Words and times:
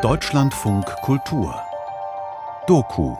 Deutschlandfunk 0.00 0.86
Kultur. 1.02 1.54
Doku. 2.66 3.14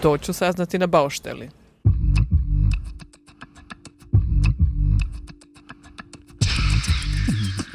Deutsche 0.00 0.32
saßen 0.32 0.66
in 0.72 0.80
der 0.80 0.86
Baustelle. 0.86 1.48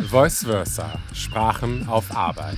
Voice 0.10 0.46
versa, 0.46 0.90
Sprachen 1.14 1.86
auf 1.90 2.16
Arbeit. 2.16 2.58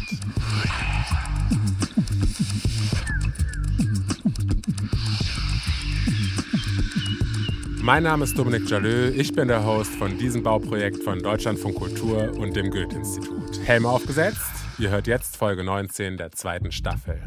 Mein 7.92 8.04
Name 8.04 8.24
ist 8.24 8.38
Dominik 8.38 8.70
Jalö, 8.70 9.10
ich 9.10 9.34
bin 9.34 9.48
der 9.48 9.66
Host 9.66 9.96
von 9.96 10.16
diesem 10.16 10.44
Bauprojekt 10.44 11.02
von 11.02 11.24
Deutschlandfunk 11.24 11.74
Kultur 11.74 12.38
und 12.38 12.56
dem 12.56 12.70
Goethe-Institut. 12.70 13.62
Helme 13.66 13.90
aufgesetzt, 13.90 14.52
ihr 14.78 14.92
hört 14.92 15.08
jetzt 15.08 15.36
Folge 15.36 15.64
19 15.64 16.16
der 16.16 16.32
zweiten 16.32 16.72
Staffel. 16.72 17.20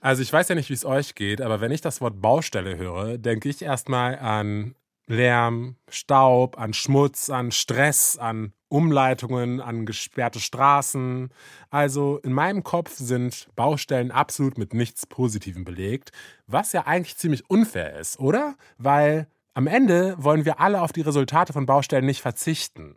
Also 0.00 0.22
ich 0.22 0.32
weiß 0.32 0.48
ja 0.48 0.54
nicht, 0.54 0.70
wie 0.70 0.74
es 0.74 0.86
euch 0.86 1.14
geht, 1.14 1.42
aber 1.42 1.60
wenn 1.60 1.70
ich 1.70 1.82
das 1.82 2.00
Wort 2.00 2.22
Baustelle 2.22 2.78
höre, 2.78 3.18
denke 3.18 3.50
ich 3.50 3.60
erstmal 3.60 4.18
an 4.18 4.74
Lärm, 5.06 5.76
Staub, 5.88 6.58
an 6.58 6.72
Schmutz, 6.72 7.30
an 7.30 7.52
Stress, 7.52 8.16
an 8.16 8.52
Umleitungen, 8.68 9.60
an 9.60 9.86
gesperrte 9.86 10.40
Straßen. 10.40 11.30
Also 11.70 12.18
in 12.18 12.32
meinem 12.32 12.64
Kopf 12.64 12.96
sind 12.96 13.48
Baustellen 13.54 14.10
absolut 14.10 14.58
mit 14.58 14.74
nichts 14.74 15.06
Positivem 15.06 15.64
belegt, 15.64 16.10
was 16.46 16.72
ja 16.72 16.86
eigentlich 16.86 17.16
ziemlich 17.16 17.48
unfair 17.48 17.98
ist, 17.98 18.18
oder? 18.18 18.56
Weil 18.78 19.28
am 19.52 19.66
Ende 19.66 20.16
wollen 20.18 20.44
wir 20.44 20.58
alle 20.58 20.80
auf 20.80 20.92
die 20.92 21.02
Resultate 21.02 21.52
von 21.52 21.66
Baustellen 21.66 22.06
nicht 22.06 22.22
verzichten 22.22 22.96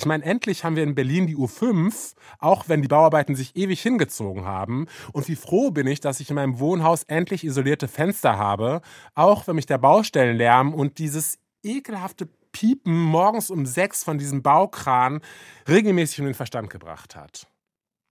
ich 0.00 0.06
meine, 0.06 0.24
endlich 0.24 0.64
haben 0.64 0.76
wir 0.76 0.82
in 0.82 0.94
Berlin 0.94 1.26
die 1.26 1.36
U5, 1.36 2.14
auch 2.38 2.70
wenn 2.70 2.80
die 2.80 2.88
Bauarbeiten 2.88 3.34
sich 3.34 3.54
ewig 3.54 3.82
hingezogen 3.82 4.46
haben. 4.46 4.86
Und 5.12 5.28
wie 5.28 5.36
froh 5.36 5.70
bin 5.70 5.86
ich, 5.86 6.00
dass 6.00 6.20
ich 6.20 6.30
in 6.30 6.36
meinem 6.36 6.58
Wohnhaus 6.58 7.02
endlich 7.02 7.44
isolierte 7.44 7.86
Fenster 7.86 8.38
habe, 8.38 8.80
auch 9.14 9.46
wenn 9.46 9.56
mich 9.56 9.66
der 9.66 9.76
Baustellenlärm 9.76 10.72
und 10.72 10.96
dieses 10.96 11.38
ekelhafte 11.62 12.30
Piepen 12.50 12.98
morgens 12.98 13.50
um 13.50 13.66
sechs 13.66 14.02
von 14.02 14.16
diesem 14.16 14.42
Baukran 14.42 15.20
regelmäßig 15.68 16.20
um 16.20 16.24
den 16.24 16.34
Verstand 16.34 16.70
gebracht 16.70 17.14
hat. 17.14 17.46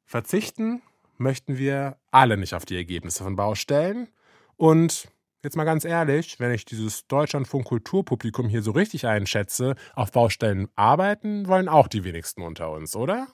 Verzichten 0.06 0.84
möchten 1.18 1.58
wir 1.58 1.98
alle 2.12 2.38
nicht 2.38 2.54
auf 2.54 2.66
die 2.66 2.76
Ergebnisse 2.76 3.24
von 3.24 3.36
Baustellen. 3.36 4.10
Und 4.58 5.10
Jetzt 5.42 5.56
mal 5.56 5.64
ganz 5.64 5.86
ehrlich, 5.86 6.38
wenn 6.40 6.52
ich 6.52 6.66
dieses 6.66 7.08
Deutschlandfunk 7.08 7.66
Kulturpublikum 7.66 8.50
hier 8.50 8.62
so 8.62 8.72
richtig 8.72 9.08
einschätze, 9.08 9.76
auf 9.96 10.12
Baustellen 10.12 10.68
arbeiten 10.76 11.48
wollen 11.48 11.70
auch 11.70 11.88
die 11.88 12.04
wenigsten 12.04 12.42
unter 12.42 12.72
uns, 12.72 12.94
oder? 12.94 13.28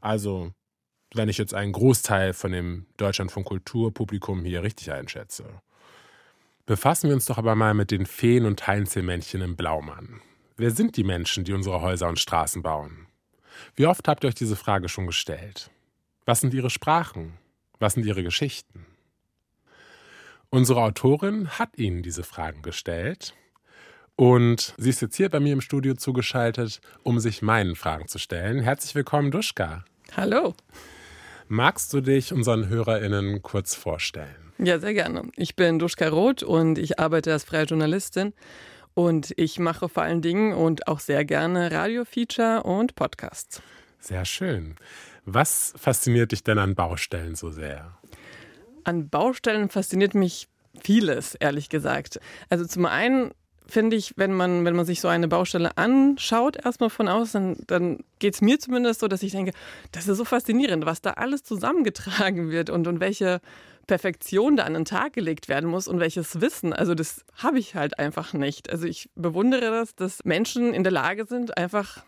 Also, 0.00 0.52
wenn 1.14 1.28
ich 1.28 1.36
jetzt 1.36 1.52
einen 1.52 1.72
Großteil 1.72 2.32
von 2.32 2.52
dem 2.52 2.86
Deutschlandfunk 2.96 3.48
Kulturpublikum 3.48 4.44
hier 4.44 4.62
richtig 4.62 4.92
einschätze. 4.92 5.62
Befassen 6.64 7.08
wir 7.08 7.14
uns 7.14 7.26
doch 7.26 7.38
aber 7.38 7.56
mal 7.56 7.74
mit 7.74 7.90
den 7.90 8.06
Feen 8.06 8.44
und 8.44 8.64
Heinzelmännchen 8.66 9.40
im 9.40 9.56
Blaumann. 9.56 10.20
Wer 10.56 10.70
sind 10.70 10.96
die 10.96 11.04
Menschen, 11.04 11.42
die 11.42 11.52
unsere 11.52 11.80
Häuser 11.80 12.08
und 12.08 12.20
Straßen 12.20 12.62
bauen? 12.62 13.08
Wie 13.74 13.86
oft 13.86 14.06
habt 14.06 14.22
ihr 14.22 14.28
euch 14.28 14.34
diese 14.34 14.56
Frage 14.56 14.88
schon 14.88 15.06
gestellt? 15.06 15.70
Was 16.24 16.40
sind 16.40 16.54
ihre 16.54 16.70
Sprachen? 16.70 17.32
Was 17.80 17.94
sind 17.94 18.06
ihre 18.06 18.22
Geschichten? 18.22 18.86
Unsere 20.56 20.80
Autorin 20.80 21.50
hat 21.50 21.76
Ihnen 21.76 22.02
diese 22.02 22.22
Fragen 22.22 22.62
gestellt 22.62 23.34
und 24.16 24.72
sie 24.78 24.88
ist 24.88 25.02
jetzt 25.02 25.14
hier 25.14 25.28
bei 25.28 25.38
mir 25.38 25.52
im 25.52 25.60
Studio 25.60 25.92
zugeschaltet, 25.92 26.80
um 27.02 27.20
sich 27.20 27.42
meinen 27.42 27.76
Fragen 27.76 28.08
zu 28.08 28.18
stellen. 28.18 28.60
Herzlich 28.60 28.94
willkommen, 28.94 29.30
Duschka. 29.30 29.84
Hallo. 30.16 30.54
Magst 31.46 31.92
du 31.92 32.00
dich 32.00 32.32
unseren 32.32 32.70
HörerInnen 32.70 33.42
kurz 33.42 33.74
vorstellen? 33.74 34.54
Ja, 34.56 34.78
sehr 34.78 34.94
gerne. 34.94 35.24
Ich 35.36 35.56
bin 35.56 35.78
Duschka 35.78 36.08
Roth 36.08 36.42
und 36.42 36.78
ich 36.78 36.98
arbeite 36.98 37.34
als 37.34 37.44
freie 37.44 37.64
Journalistin. 37.64 38.32
Und 38.94 39.34
ich 39.36 39.58
mache 39.58 39.90
vor 39.90 40.04
allen 40.04 40.22
Dingen 40.22 40.54
und 40.54 40.88
auch 40.88 41.00
sehr 41.00 41.26
gerne 41.26 41.70
Radio-Feature 41.70 42.62
und 42.62 42.94
Podcasts. 42.94 43.60
Sehr 44.00 44.24
schön. 44.24 44.76
Was 45.26 45.74
fasziniert 45.76 46.32
dich 46.32 46.44
denn 46.44 46.56
an 46.56 46.74
Baustellen 46.74 47.34
so 47.34 47.50
sehr? 47.50 47.98
An 48.86 49.08
Baustellen 49.08 49.68
fasziniert 49.68 50.14
mich 50.14 50.48
vieles, 50.80 51.34
ehrlich 51.34 51.68
gesagt. 51.68 52.20
Also 52.48 52.64
zum 52.64 52.86
einen 52.86 53.32
finde 53.66 53.96
ich, 53.96 54.14
wenn 54.16 54.32
man, 54.32 54.64
wenn 54.64 54.76
man 54.76 54.86
sich 54.86 55.00
so 55.00 55.08
eine 55.08 55.26
Baustelle 55.26 55.76
anschaut, 55.76 56.56
erstmal 56.64 56.88
von 56.88 57.08
außen, 57.08 57.64
dann 57.66 58.04
geht 58.20 58.34
es 58.34 58.40
mir 58.40 58.60
zumindest 58.60 59.00
so, 59.00 59.08
dass 59.08 59.24
ich 59.24 59.32
denke, 59.32 59.52
das 59.90 60.06
ist 60.06 60.18
so 60.18 60.24
faszinierend, 60.24 60.86
was 60.86 61.02
da 61.02 61.12
alles 61.14 61.42
zusammengetragen 61.42 62.50
wird 62.50 62.70
und, 62.70 62.86
und 62.86 63.00
welche 63.00 63.40
Perfektion 63.88 64.56
da 64.56 64.62
an 64.62 64.74
den 64.74 64.84
Tag 64.84 65.14
gelegt 65.14 65.48
werden 65.48 65.68
muss 65.68 65.88
und 65.88 65.98
welches 65.98 66.40
Wissen. 66.40 66.72
Also 66.72 66.94
das 66.94 67.24
habe 67.34 67.58
ich 67.58 67.74
halt 67.74 67.98
einfach 67.98 68.34
nicht. 68.34 68.70
Also 68.70 68.86
ich 68.86 69.10
bewundere 69.16 69.72
das, 69.72 69.96
dass 69.96 70.24
Menschen 70.24 70.72
in 70.72 70.84
der 70.84 70.92
Lage 70.92 71.26
sind, 71.26 71.58
einfach 71.58 72.04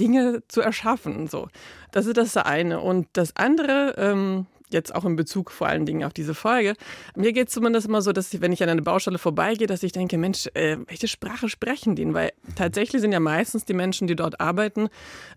Dinge 0.00 0.42
zu 0.48 0.62
erschaffen. 0.62 1.28
So, 1.28 1.48
das 1.92 2.06
ist 2.06 2.16
das 2.16 2.36
eine. 2.38 2.80
Und 2.80 3.08
das 3.12 3.36
andere, 3.36 3.94
ähm, 3.98 4.46
jetzt 4.74 4.94
auch 4.94 5.06
in 5.06 5.16
Bezug 5.16 5.50
vor 5.50 5.68
allen 5.68 5.86
Dingen 5.86 6.04
auf 6.04 6.12
diese 6.12 6.34
Folge. 6.34 6.74
Mir 7.16 7.32
geht 7.32 7.48
es 7.48 7.54
zumindest 7.54 7.86
immer 7.86 8.02
so, 8.02 8.12
dass 8.12 8.34
ich, 8.34 8.42
wenn 8.42 8.52
ich 8.52 8.62
an 8.62 8.68
eine 8.68 8.82
Baustelle 8.82 9.18
vorbeigehe, 9.18 9.66
dass 9.66 9.82
ich 9.82 9.92
denke, 9.92 10.18
Mensch, 10.18 10.48
äh, 10.52 10.76
welche 10.86 11.08
Sprache 11.08 11.48
sprechen 11.48 11.96
die? 11.96 12.12
Weil 12.12 12.32
tatsächlich 12.56 13.00
sind 13.00 13.12
ja 13.12 13.20
meistens 13.20 13.64
die 13.64 13.72
Menschen, 13.72 14.06
die 14.06 14.16
dort 14.16 14.40
arbeiten, 14.40 14.88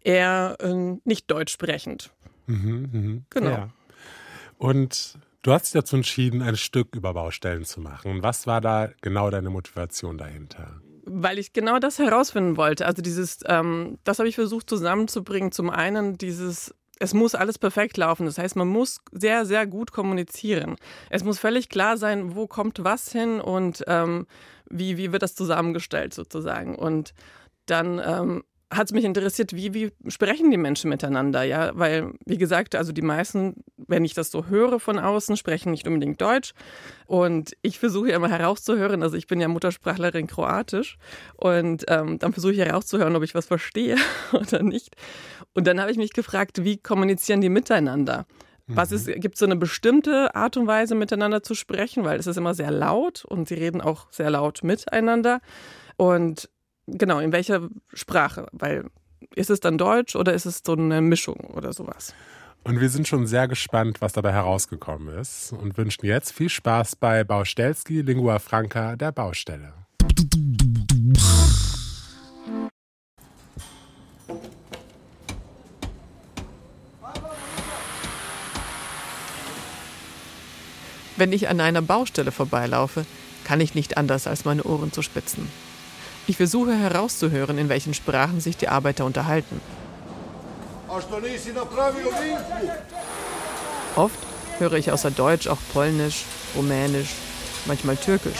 eher 0.03 0.57
äh, 0.59 0.97
nicht 1.05 1.31
deutsch 1.31 1.53
sprechend. 1.53 2.11
Mhm, 2.47 2.89
mh. 2.91 3.21
Genau. 3.29 3.49
Ja. 3.49 3.69
Und 4.57 5.17
du 5.43 5.53
hast 5.53 5.65
dich 5.65 5.73
dazu 5.73 5.95
entschieden, 5.95 6.41
ein 6.41 6.57
Stück 6.57 6.95
über 6.95 7.13
Baustellen 7.13 7.63
zu 7.63 7.79
machen. 7.79 8.23
Was 8.23 8.47
war 8.47 8.59
da 8.59 8.89
genau 9.01 9.29
deine 9.29 9.49
Motivation 9.49 10.17
dahinter? 10.17 10.81
weil 11.09 11.39
ich 11.39 11.53
genau 11.53 11.79
das 11.79 11.99
herausfinden 11.99 12.57
wollte. 12.57 12.85
Also 12.85 13.01
dieses, 13.01 13.39
ähm, 13.45 13.97
das 14.03 14.19
habe 14.19 14.27
ich 14.27 14.35
versucht 14.35 14.69
zusammenzubringen. 14.69 15.51
Zum 15.51 15.69
einen 15.69 16.17
dieses 16.17 16.75
es 16.99 17.13
muss 17.13 17.35
alles 17.35 17.57
perfekt 17.59 17.97
laufen. 17.97 18.25
Das 18.25 18.37
heißt, 18.37 18.55
man 18.55 18.67
muss 18.67 18.99
sehr, 19.11 19.45
sehr 19.45 19.67
gut 19.67 19.91
kommunizieren. 19.91 20.75
Es 21.09 21.23
muss 21.23 21.39
völlig 21.39 21.69
klar 21.69 21.97
sein, 21.97 22.35
wo 22.35 22.47
kommt 22.47 22.83
was 22.83 23.11
hin 23.11 23.39
und 23.39 23.83
ähm, 23.87 24.27
wie, 24.69 24.97
wie 24.97 25.11
wird 25.11 25.23
das 25.23 25.35
zusammengestellt 25.35 26.13
sozusagen. 26.13 26.75
Und 26.75 27.13
dann 27.65 28.01
ähm, 28.03 28.43
hat 28.69 28.87
es 28.87 28.93
mich 28.93 29.05
interessiert, 29.05 29.53
wie, 29.53 29.73
wie 29.73 29.91
sprechen 30.09 30.51
die 30.51 30.57
Menschen 30.57 30.89
miteinander, 30.89 31.43
ja, 31.43 31.71
weil, 31.73 32.11
wie 32.25 32.37
gesagt, 32.37 32.75
also 32.75 32.91
die 32.91 33.01
meisten, 33.01 33.63
wenn 33.77 34.03
ich 34.03 34.13
das 34.13 34.29
so 34.29 34.47
höre 34.47 34.81
von 34.81 34.99
außen, 34.99 35.37
sprechen 35.37 35.71
nicht 35.71 35.87
unbedingt 35.87 36.19
Deutsch 36.19 36.53
und 37.05 37.55
ich 37.61 37.79
versuche 37.79 38.09
ja 38.09 38.17
immer 38.17 38.29
herauszuhören, 38.29 39.03
also 39.03 39.15
ich 39.15 39.27
bin 39.27 39.39
ja 39.39 39.47
Muttersprachlerin 39.47 40.27
Kroatisch 40.27 40.97
und 41.35 41.85
ähm, 41.87 42.19
dann 42.19 42.33
versuche 42.33 42.53
ich 42.53 42.59
herauszuhören, 42.59 43.15
ob 43.15 43.23
ich 43.23 43.35
was 43.35 43.45
verstehe 43.45 43.95
oder 44.33 44.61
nicht 44.61 44.97
und 45.57 45.67
dann 45.67 45.81
habe 45.81 45.91
ich 45.91 45.97
mich 45.97 46.13
gefragt, 46.13 46.63
wie 46.63 46.77
kommunizieren 46.77 47.41
die 47.41 47.49
miteinander? 47.49 48.25
Was 48.67 48.91
ist, 48.91 49.07
mhm. 49.07 49.19
gibt 49.19 49.35
es 49.35 49.39
so 49.39 49.45
eine 49.45 49.55
bestimmte 49.55 50.35
Art 50.35 50.57
und 50.57 50.67
Weise, 50.67 50.93
miteinander 50.93 51.41
zu 51.41 51.55
sprechen? 51.55 52.03
Weil 52.03 52.19
es 52.19 52.27
ist 52.27 52.37
immer 52.37 52.53
sehr 52.53 52.69
laut 52.69 53.25
und 53.25 53.47
sie 53.47 53.55
reden 53.55 53.81
auch 53.81 54.11
sehr 54.11 54.29
laut 54.29 54.63
miteinander. 54.63 55.39
Und 55.95 56.49
Genau, 56.87 57.19
in 57.19 57.33
welcher 57.33 57.67
Sprache? 57.93 58.47
Weil 58.53 58.85
ist 59.35 59.49
es 59.49 59.59
dann 59.59 59.77
Deutsch 59.77 60.15
oder 60.15 60.33
ist 60.33 60.45
es 60.45 60.61
so 60.65 60.73
eine 60.73 61.01
Mischung 61.01 61.35
oder 61.53 61.73
sowas? 61.73 62.13
Und 62.63 62.79
wir 62.79 62.89
sind 62.89 63.07
schon 63.07 63.27
sehr 63.27 63.47
gespannt, 63.47 64.01
was 64.01 64.13
dabei 64.13 64.31
herausgekommen 64.31 65.19
ist 65.19 65.51
und 65.53 65.77
wünschen 65.77 66.05
jetzt 66.05 66.31
viel 66.31 66.49
Spaß 66.49 66.95
bei 66.95 67.23
Baustelski 67.23 68.01
Lingua 68.01 68.39
Franca 68.39 68.95
der 68.95 69.11
Baustelle. 69.11 69.73
Wenn 81.17 81.33
ich 81.33 81.49
an 81.49 81.59
einer 81.59 81.81
Baustelle 81.81 82.31
vorbeilaufe, 82.31 83.05
kann 83.43 83.59
ich 83.59 83.73
nicht 83.73 83.97
anders, 83.97 84.27
als 84.27 84.45
meine 84.45 84.63
Ohren 84.63 84.93
zu 84.93 85.01
spitzen. 85.01 85.49
Ich 86.27 86.37
versuche 86.37 86.77
herauszuhören, 86.77 87.57
in 87.57 87.69
welchen 87.69 87.95
Sprachen 87.95 88.39
sich 88.39 88.55
die 88.55 88.67
Arbeiter 88.67 89.03
unterhalten. 89.03 89.59
Oft 93.95 94.19
höre 94.59 94.73
ich 94.73 94.91
außer 94.91 95.09
Deutsch 95.09 95.47
auch 95.47 95.57
Polnisch, 95.73 96.23
Rumänisch, 96.55 97.09
manchmal 97.65 97.97
Türkisch. 97.97 98.37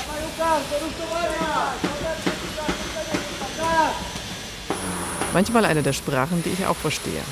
Manchmal 5.34 5.66
eine 5.66 5.82
der 5.82 5.94
Sprachen, 5.94 6.44
die 6.44 6.50
ich 6.50 6.66
auch 6.66 6.76
verstehe. 6.76 7.24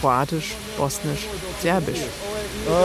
Kroatisch, 0.00 0.54
Bosnisch, 0.76 1.26
Serbisch. 1.62 2.04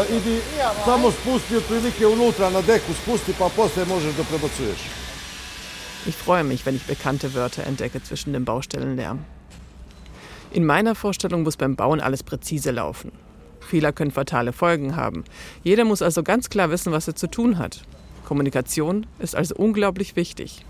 Idi 0.10 0.40
samo 0.86 1.12
spusti 1.12 1.58
otprilike 1.58 2.08
unutra 2.08 2.50
na 2.50 2.62
deku, 2.62 2.94
spusti 2.94 3.34
pa 3.34 3.50
poslije 3.50 3.86
možeš 3.86 4.16
da 4.18 4.24
prebacuješ. 4.24 4.80
Ich 6.08 6.16
freue 6.16 6.44
mich, 6.44 6.66
wenn 6.66 6.76
ich 6.76 6.84
bekannte 6.84 7.34
Wörter 7.34 7.64
entdecke 7.68 8.04
zwischen 8.04 8.34
dem 8.34 8.46
Baustellenlärm. 8.46 9.20
In 10.52 10.66
meiner 10.66 10.96
Vorstellung 10.96 11.44
muss 11.44 11.58
beim 11.58 11.76
Bauen 11.76 12.02
alles 12.02 12.24
präzise 12.24 12.72
laufen. 12.72 13.12
Fehler 13.60 13.92
können 13.94 14.12
fatale 14.12 14.52
Folgen 14.52 14.96
haben. 14.96 15.24
Jeder 15.64 15.86
muss 15.86 16.02
also 16.02 16.24
ganz 16.24 16.50
klar 16.50 16.70
wissen, 16.72 16.92
was 16.92 17.08
er 17.08 17.16
zu 17.16 17.28
tun 17.28 17.58
hat. 17.58 17.82
Kommunikation 18.26 19.06
ist 19.20 19.36
also 19.36 19.56
unglaublich 19.56 20.16
wichtig. 20.16 20.66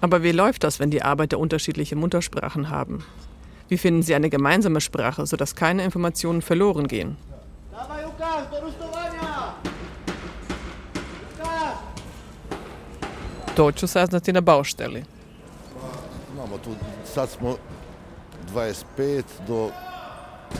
Aber 0.00 0.22
wie 0.22 0.32
läuft 0.32 0.64
das, 0.64 0.80
wenn 0.80 0.90
die 0.90 1.02
Arbeiter 1.02 1.38
unterschiedliche 1.38 1.94
Muttersprachen 1.94 2.70
haben? 2.70 3.04
Wie 3.72 3.78
finden 3.78 4.02
sie 4.02 4.14
eine 4.14 4.28
gemeinsame 4.28 4.82
Sprache, 4.82 5.26
sodass 5.26 5.54
keine 5.54 5.82
Informationen 5.82 6.42
verloren 6.42 6.88
gehen? 6.88 7.16
To 13.56 13.72
ću 13.72 13.86
saznati 13.86 14.32
na 14.32 14.40
baušteli. 14.40 15.04
Imamo 16.32 16.58
tu, 16.58 16.70
sad 17.14 17.30
smo 17.30 17.56
25 18.54 19.22
do 19.46 19.70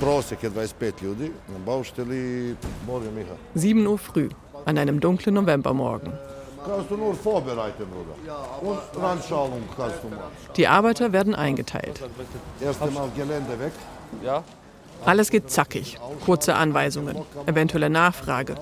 prosjek 0.00 0.43
je 0.43 0.50
25 0.50 1.03
ljudi 1.03 1.31
na 1.49 1.59
baušteli. 1.67 2.56
Molim 2.87 3.14
Miha. 3.14 3.37
7 3.55 3.87
Uhr 3.87 3.99
früh, 3.99 4.31
an 4.64 4.79
einem 4.79 5.00
dunklen 5.00 5.35
Novembermorgen. 5.35 6.12
Kannst 6.64 6.91
du 6.91 6.97
nur 6.97 7.14
vorbereiten, 7.14 7.87
Bruder. 7.87 8.14
Und 8.61 9.03
Randschalung 9.03 9.62
kannst 9.76 10.03
du 10.03 10.09
machen. 10.09 10.23
Die 10.56 10.67
Arbeiter 10.69 11.12
werden 11.12 11.35
eingeteilt. 11.35 12.00
Erst 12.61 12.82
einmal 12.82 13.11
Gelände 13.17 13.59
weg. 13.59 13.73
Alles 15.05 15.31
geht 15.31 15.50
zackig. 15.50 15.99
Kurze 16.25 16.55
Anweisungen, 16.55 17.17
eventuelle 17.47 17.91
Nachfrage. 17.91 18.55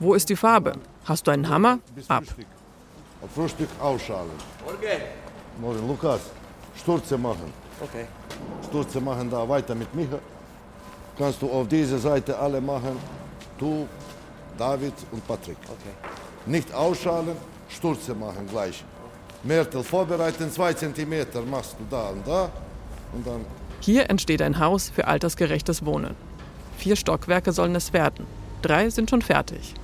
Wo 0.00 0.14
ist 0.14 0.28
die 0.30 0.36
Farbe? 0.36 0.74
Hast 1.04 1.26
du 1.26 1.30
einen 1.30 1.48
Hammer? 1.48 1.78
Ab. 2.08 2.24
Frühstück 3.34 3.68
ausschalen. 3.80 4.30
Molim, 5.60 5.86
Lukas, 5.86 6.20
Sturze 6.76 7.18
machen. 7.18 7.52
Okay. 7.80 8.06
Sturze 8.68 9.00
machen 9.00 9.30
da 9.30 9.48
weiter 9.48 9.74
mit 9.74 9.94
Micha. 9.94 10.18
Kannst 11.18 11.42
du 11.42 11.50
auf 11.50 11.68
diese 11.68 11.98
Seite 11.98 12.38
alle 12.38 12.60
machen. 12.60 12.98
Du, 13.58 13.86
David 14.56 14.94
und 15.12 15.26
Patrick. 15.26 15.58
Okay. 15.64 16.21
Nicht 16.46 16.74
ausschalen, 16.74 17.36
Sturze 17.68 18.14
machen 18.14 18.46
gleich. 18.50 18.84
Mörtel 19.44 19.82
vorbereiten, 19.82 20.50
zwei 20.50 20.72
Zentimeter 20.72 21.42
machst 21.42 21.76
du 21.78 21.84
da 21.90 22.08
und 22.08 22.26
da. 22.26 22.50
Und 23.12 23.26
dann 23.26 23.44
Hier 23.80 24.08
entsteht 24.10 24.42
ein 24.42 24.58
Haus 24.60 24.90
für 24.90 25.06
altersgerechtes 25.08 25.84
Wohnen. 25.84 26.14
Vier 26.76 26.96
Stockwerke 26.96 27.52
sollen 27.52 27.74
es 27.74 27.92
werden. 27.92 28.26
Drei 28.62 28.90
sind 28.90 29.10
schon 29.10 29.22
fertig. 29.22 29.74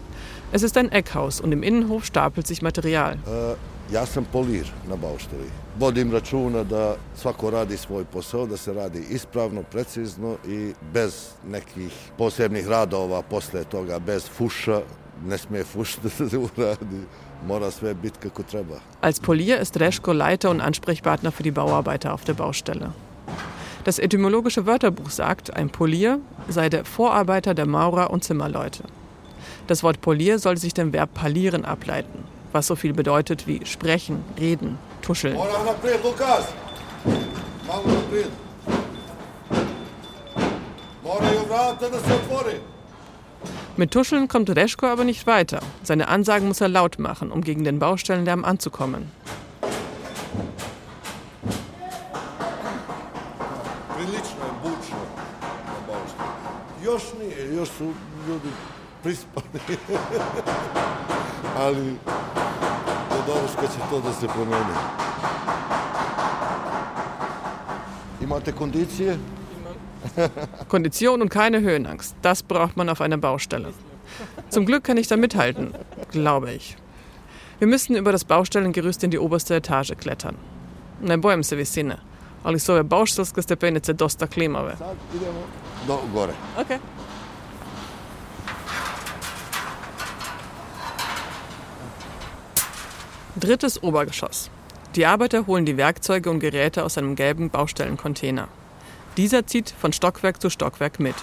Es 0.52 0.62
ist 0.62 0.76
ein 0.78 0.90
Eckhaus 0.92 1.40
und 1.40 1.52
im 1.52 1.62
Innenhof 1.62 2.04
stapelt 2.04 2.46
sich 2.46 2.62
Material. 2.62 3.18
E, 3.26 3.54
ja 3.92 4.06
sam 4.06 4.24
polir 4.24 4.66
na 4.88 4.96
baušteli. 4.96 5.50
Vodim 5.78 6.12
računa 6.12 6.64
da 6.64 6.96
svako 7.16 7.50
radi 7.50 7.76
svoj 7.76 8.04
posao, 8.04 8.46
da 8.46 8.56
se 8.56 8.72
radi 8.72 9.04
ispravno, 9.10 9.62
precizno 9.62 10.36
i 10.46 10.72
bez 10.92 11.30
nekih 11.48 11.92
posebnih 12.18 12.68
radova 12.68 13.22
posle 13.22 13.64
toga, 13.64 13.98
bez 13.98 14.28
fuša. 14.28 14.80
Ne. 15.24 15.36
Als 19.00 19.20
Polier 19.20 19.58
ist 19.58 19.80
Reschko 19.80 20.12
Leiter 20.12 20.50
und 20.50 20.60
Ansprechpartner 20.60 21.32
für 21.32 21.42
die 21.42 21.50
Bauarbeiter 21.50 22.14
auf 22.14 22.24
der 22.24 22.34
Baustelle. 22.34 22.92
Das 23.84 23.98
etymologische 23.98 24.66
Wörterbuch 24.66 25.10
sagt, 25.10 25.56
ein 25.56 25.70
Polier 25.70 26.20
sei 26.48 26.68
der 26.68 26.84
Vorarbeiter 26.84 27.54
der 27.54 27.66
Maurer 27.66 28.10
und 28.10 28.24
Zimmerleute. 28.24 28.84
Das 29.66 29.82
Wort 29.82 30.00
Polier 30.00 30.38
soll 30.38 30.56
sich 30.56 30.74
dem 30.74 30.92
Verb 30.92 31.14
palieren 31.14 31.64
ableiten, 31.64 32.24
was 32.52 32.66
so 32.66 32.76
viel 32.76 32.92
bedeutet 32.92 33.46
wie 33.46 33.64
sprechen, 33.66 34.24
reden, 34.38 34.78
tuscheln. 35.02 35.34
Mora 35.34 35.64
Mit 43.78 43.92
Tuscheln 43.92 44.26
kommt 44.26 44.50
Reschko 44.50 44.86
aber 44.86 45.04
nicht 45.04 45.28
weiter. 45.28 45.60
Seine 45.84 46.08
Ansagen 46.08 46.48
muss 46.48 46.60
er 46.60 46.68
laut 46.68 46.98
machen, 46.98 47.30
um 47.30 47.42
gegen 47.42 47.62
den 47.62 47.78
Baustellenlärm 47.78 48.44
anzukommen. 48.44 49.08
Još 56.84 57.02
nije, 57.20 57.56
još. 57.56 57.68
Imate 68.22 68.52
kondicije? 68.52 69.18
Kondition 70.68 71.22
und 71.22 71.28
keine 71.28 71.60
Höhenangst, 71.60 72.16
das 72.22 72.42
braucht 72.42 72.76
man 72.76 72.88
auf 72.88 73.00
einer 73.00 73.18
Baustelle. 73.18 73.72
Zum 74.48 74.66
Glück 74.66 74.84
kann 74.84 74.96
ich 74.96 75.08
da 75.08 75.16
mithalten, 75.16 75.74
glaube 76.10 76.52
ich. 76.52 76.76
Wir 77.58 77.66
müssen 77.66 77.96
über 77.96 78.12
das 78.12 78.24
Baustellengerüst 78.24 79.02
in 79.04 79.10
die 79.10 79.18
oberste 79.18 79.56
Etage 79.56 79.92
klettern. 79.98 80.36
Ne 81.00 81.18
bojim 81.18 81.42
se 81.42 81.56
visine, 81.56 81.98
ali 82.42 82.58
su 82.58 82.72
ove 82.72 82.84
bauštelske 82.84 83.42
stepenice 83.42 83.94
dosta 83.94 84.26
klimave. 84.26 84.76
Sad 84.78 84.96
idemo 85.14 85.42
do 85.86 86.00
gore. 86.12 86.34
Okay. 86.56 86.78
Drittes 93.36 93.82
Obergeschoss. 93.82 94.50
Die 94.96 95.06
Arbeiter 95.06 95.46
holen 95.46 95.64
die 95.64 95.76
Werkzeuge 95.76 96.30
und 96.30 96.40
Geräte 96.40 96.84
aus 96.84 96.98
einem 96.98 97.14
gelben 97.14 97.50
Baustellencontainer. 97.50 98.48
Dieser 99.18 99.44
zieht 99.48 99.74
von 99.80 99.92
Stockwerk 99.92 100.40
zu 100.40 100.48
Stockwerk 100.48 101.00
mit. 101.00 101.16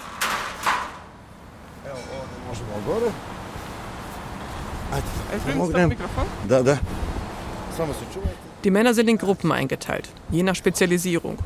Die 8.62 8.70
Männer 8.70 8.92
sind 8.92 9.08
in 9.08 9.16
Gruppen 9.16 9.50
eingeteilt, 9.50 10.10
je 10.30 10.42
nach 10.42 10.54
Spezialisierung. 10.54 11.38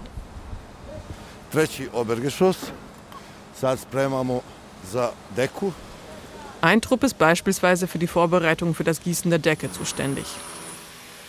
Ein 6.62 6.80
Trupp 6.80 7.04
ist 7.04 7.16
beispielsweise 7.16 7.86
für 7.86 7.98
die 8.00 8.08
Vorbereitung 8.08 8.74
für 8.74 8.84
das 8.84 9.00
Gießen 9.00 9.30
der 9.30 9.38
Decke 9.38 9.70
zuständig. 9.70 10.26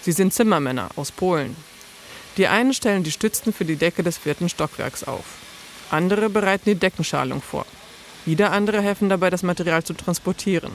Sie 0.02 0.14
sind 0.14 0.34
Zimmermänner 0.34 0.90
aus 0.96 1.12
Polen. 1.12 1.56
Die 2.38 2.48
einen 2.48 2.74
stellen 2.74 3.04
die 3.04 3.12
Stützen 3.12 3.54
für 3.54 3.66
die 3.66 3.76
Decke 3.76 4.04
des 4.04 4.18
vierten 4.18 4.50
Stockwerks 4.50 5.04
auf. 5.04 5.26
Andere 5.90 6.30
bereiten 6.30 6.70
die 6.70 6.76
Deckenschalung 6.76 7.42
vor. 7.42 7.66
Wieder 8.26 8.52
andere 8.52 8.82
helfen 8.82 9.10
dabei, 9.10 9.30
das 9.30 9.44
Material 9.44 9.84
zu 9.84 9.94
transportieren. 9.94 10.72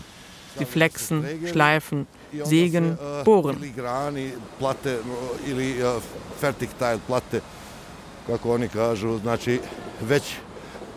Sie 0.59 0.65
flexen, 0.65 1.25
schleifen, 1.47 2.07
sägen, 2.45 2.99
bohren. 3.25 3.75
Plate, 7.07 7.41
kako 8.27 8.53
oni 8.55 8.69
kažu, 8.69 9.19
znači 9.19 9.61
već 10.01 10.23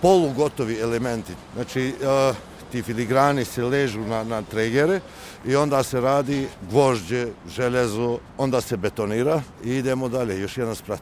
polugotovi 0.01 0.80
elementi. 0.80 1.34
Znači 1.56 1.94
uh, 2.01 2.36
ti 2.72 2.84
filigrani 2.84 3.46
se 3.46 3.64
ležu 3.64 4.00
na, 4.00 4.24
na 4.24 4.42
tregere 4.42 5.00
i 5.46 5.56
onda 5.56 5.84
se 5.84 6.02
radi 6.02 6.48
gvožđe, 6.72 7.28
železo, 7.50 8.18
onda 8.38 8.62
se 8.62 8.78
betonira 8.78 9.42
i 9.64 9.76
idemo 9.76 10.10
dalje, 10.10 10.40
još 10.40 10.58
jedan 10.58 10.76
sprat. 10.76 11.02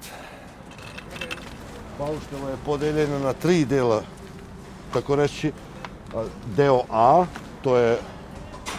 Bauštela 2.00 2.50
je 2.50 2.58
podeljeno 2.66 3.20
na 3.20 3.34
tri 3.34 3.66
dela, 3.66 4.04
tako 4.94 5.16
reći. 5.16 5.52
Deo 6.56 6.82
A, 6.90 7.26
to 7.64 7.78
je 7.78 7.98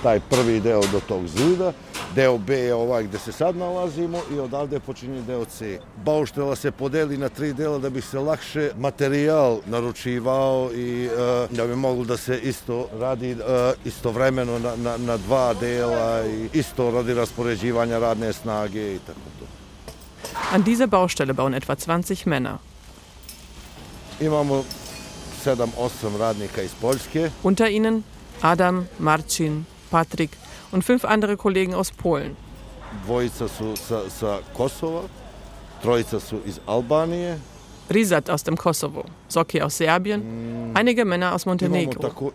taj 0.02 0.20
prvi 0.20 0.60
deo 0.60 0.80
do 0.92 1.00
tog 1.08 1.26
zida, 1.26 1.72
deo 2.14 2.38
B 2.38 2.54
je 2.54 2.74
ovaj 2.74 3.04
gde 3.04 3.18
se 3.18 3.32
sad 3.32 3.56
nalazimo 3.56 4.20
i 4.34 4.38
odavde 4.38 4.80
počinje 4.80 5.22
deo 5.22 5.44
C. 5.44 5.80
Bauštela 6.04 6.56
se 6.56 6.70
podeli 6.70 7.18
na 7.18 7.28
tri 7.28 7.52
dela 7.52 7.78
da 7.78 7.90
bi 7.90 8.00
se 8.00 8.18
lakše 8.18 8.70
materijal 8.78 9.58
naručivao 9.66 10.70
i 10.74 11.04
e, 11.06 11.46
da 11.50 11.66
bi 11.66 11.76
moglo 11.76 12.04
da 12.04 12.16
se 12.16 12.38
isto 12.38 12.88
radi 13.00 13.30
e, 13.30 13.36
istovremeno 13.84 14.58
na, 14.58 14.76
na, 14.76 14.96
na 14.96 15.16
dva 15.16 15.54
dela 15.54 16.26
i 16.26 16.48
isto 16.52 16.90
radi 16.90 17.14
raspoređivanja 17.14 17.98
radne 17.98 18.32
snage 18.32 18.94
i 18.94 18.98
tako 18.98 19.20
to. 19.38 19.46
An 20.52 20.62
dieser 20.62 20.88
Baustelle 20.88 21.32
bauen 21.32 21.54
etwa 21.54 21.76
20 21.76 22.26
Männer. 22.26 22.56
Imamo 24.20 24.64
7-8 25.44 26.18
radnika 26.18 26.62
iz 26.62 26.70
Poljske, 26.80 27.30
Unter 27.42 27.70
ihnen 27.70 28.02
Adam, 28.40 28.88
Marcin, 28.98 29.64
Patrik 29.90 30.36
und 30.72 30.84
fünf 30.84 31.04
andere 31.04 31.36
Kollegen 31.36 31.74
aus 31.74 31.90
Polen. 31.90 32.36
dvojica 33.04 33.48
su 33.48 33.76
sa, 33.76 34.10
sa 34.10 34.38
Kosova, 34.56 35.02
trojica 35.82 36.20
su 36.20 36.40
iz 36.46 36.60
Albanije. 36.66 37.38
Rizat 37.90 38.28
aus 38.28 38.42
dem 38.42 38.56
Kosovo, 38.56 39.04
Soki 39.28 39.62
aus 39.62 39.76
Serbien, 39.76 40.22
einige 40.74 41.04
Männer 41.04 41.34
aus 41.34 41.46
Montenegro, 41.46 42.32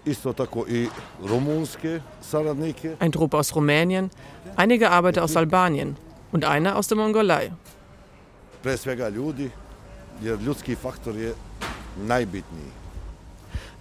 ein 3.00 3.12
Trupp 3.12 3.34
aus 3.36 3.56
Rumänien, 3.56 4.10
einige 4.56 4.90
Arbeiter 4.90 5.24
aus 5.24 5.38
Albanien 5.38 5.96
und 6.32 6.44
einer 6.44 6.76
aus 6.76 6.88
der 6.88 6.98
Mongolei. 6.98 7.52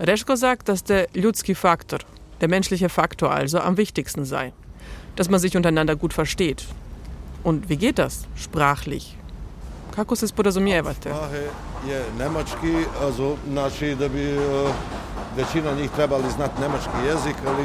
Reschko 0.00 0.37
sagt, 0.37 0.68
dass 0.68 0.85
der 0.85 1.06
Ljudski 1.14 1.54
Faktor, 1.54 2.00
der 2.42 2.49
menschliche 2.49 2.88
Faktor 2.88 3.30
also, 3.30 3.61
am 3.61 3.76
wichtigsten 3.76 4.25
sei. 4.26 4.52
Dass 5.16 5.30
man 5.30 5.40
sich 5.40 5.56
untereinander 5.56 5.96
gut 5.96 6.12
versteht. 6.12 6.66
Und 7.44 7.68
wie 7.68 7.76
geht 7.76 7.99
das? 7.99 8.26
Sprachlich. 8.37 9.16
Kako 9.94 10.16
se 10.16 10.28
sporazumijevate? 10.28 11.11
Je 11.88 12.04
nemački, 12.18 12.75
also, 13.00 13.37
znači 13.49 13.94
da 13.94 14.08
bi 14.08 14.22
e, 14.22 14.38
većina 15.37 15.72
njih 15.72 15.90
trebali 15.90 16.30
znati 16.30 16.61
nemački 16.61 17.06
jezik, 17.06 17.37
ali 17.46 17.64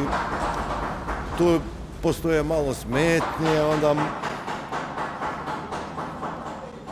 tu 1.37 1.59
postoje 2.01 2.43
malo 2.43 2.73
smetnje, 2.73 3.61
onda 3.73 3.95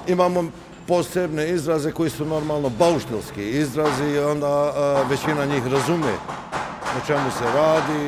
imamo 0.08 0.44
posebne 0.88 1.50
izraze 1.50 1.92
koji 1.92 2.10
su 2.10 2.26
normalno 2.26 2.70
bauštelski 2.70 3.50
izrazi 3.50 4.20
onda 4.20 4.74
e, 4.76 5.10
većina 5.10 5.46
njih 5.46 5.68
razume 5.68 6.14
o 6.98 7.08
čemu 7.08 7.32
se 7.32 7.46
radi. 7.56 8.08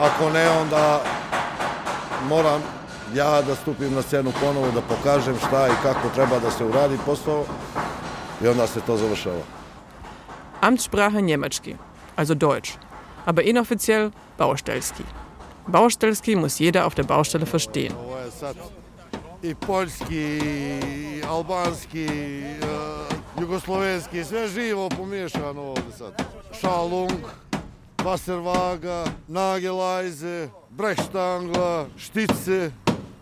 Ako 0.00 0.30
ne, 0.30 0.50
onda 0.50 1.00
moram 2.28 2.62
ja 3.14 3.42
da 3.42 3.54
stupim 3.54 3.94
na 3.94 4.02
scenu 4.02 4.32
ponovo, 4.40 4.70
da 4.70 4.80
pokažem 4.80 5.38
šta 5.38 5.68
i 5.68 5.82
kako 5.82 6.08
treba 6.14 6.38
da 6.38 6.50
se 6.50 6.64
uradi 6.64 6.98
posao 7.06 7.44
i 8.42 8.48
onda 8.48 8.66
se 8.66 8.80
to 8.80 8.96
završava. 8.96 9.42
Amtssprache 10.60 11.20
Njemački, 11.20 11.76
also 12.16 12.34
Deutsch. 12.34 12.72
Aber 13.26 13.44
inoffiziell 13.44 14.10
Baustelski. 14.38 15.02
Baustelski 15.66 16.36
muss 16.36 16.60
jeder 16.60 16.84
auf 16.84 16.94
der 16.94 17.04
Baustelle 17.04 17.46
verstehen. 17.52 17.92
I 19.42 19.54
poljski, 19.54 20.38
i 21.16 21.22
albanski, 21.28 22.06
e, 22.06 23.15
pomiješano 24.96 25.62
ovdje 25.62 25.92
sad. 25.98 26.22
Šalung, 26.60 27.20
Wasserwaga, 28.04 29.04
Nagelajze, 29.28 30.48
Brechstangla, 30.70 31.86
Štice, 31.96 32.70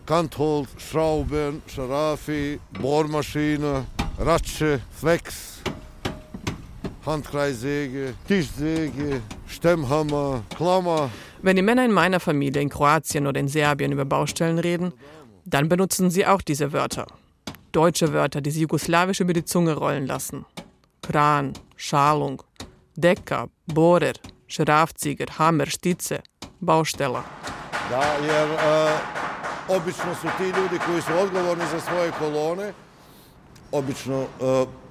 Kanthold, 0.06 0.68
Schrauben, 0.78 1.62
Scharafi, 1.66 2.58
Bohrmaschine, 2.80 3.84
Ratsche, 4.18 4.80
Flex, 5.00 5.58
Handkreissäge, 7.06 8.14
Tischsäge, 8.28 9.20
Stemmhammer, 9.46 10.42
Klammer. 10.56 11.10
Wenn 11.42 11.56
die 11.56 11.62
Männer 11.62 11.84
in 11.84 11.92
meiner 11.92 12.20
Familie 12.20 12.62
in 12.62 12.70
Kroatien 12.70 13.26
oder 13.26 13.40
in 13.40 13.48
Serbien 13.48 13.92
über 13.92 14.04
Baustellen 14.04 14.58
reden, 14.58 14.92
dann 15.44 15.68
benutzen 15.68 16.10
sie 16.10 16.26
auch 16.26 16.42
diese 16.42 16.72
Wörter. 16.72 17.06
Deutsche 17.74 18.12
Wörter, 18.12 18.40
die 18.40 18.50
sie 18.50 18.60
jugoslawisch 18.60 19.20
über 19.20 19.32
die 19.32 19.44
Zunge 19.44 19.74
rollen 19.74 20.06
lassen. 20.06 20.44
Kran, 21.02 21.52
Schalung, 21.76 22.42
Decker, 22.96 23.48
Bohrer, 23.66 24.14
Schrafziger, 24.46 25.26
Hammer, 25.38 25.66
Stice, 25.66 26.22
Bausteller. 26.60 27.24
Da, 27.90 28.02
jer 28.26 28.48
obično 29.68 30.14
su 30.14 30.28
ti 30.38 30.44
ljudi 30.44 30.78
koji 30.86 31.02
su 31.02 31.12
odgovorni 31.22 31.64
za 31.70 31.80
svoje 31.80 32.12
kolone, 32.18 32.72
obično 33.72 34.22
e, 34.22 34.26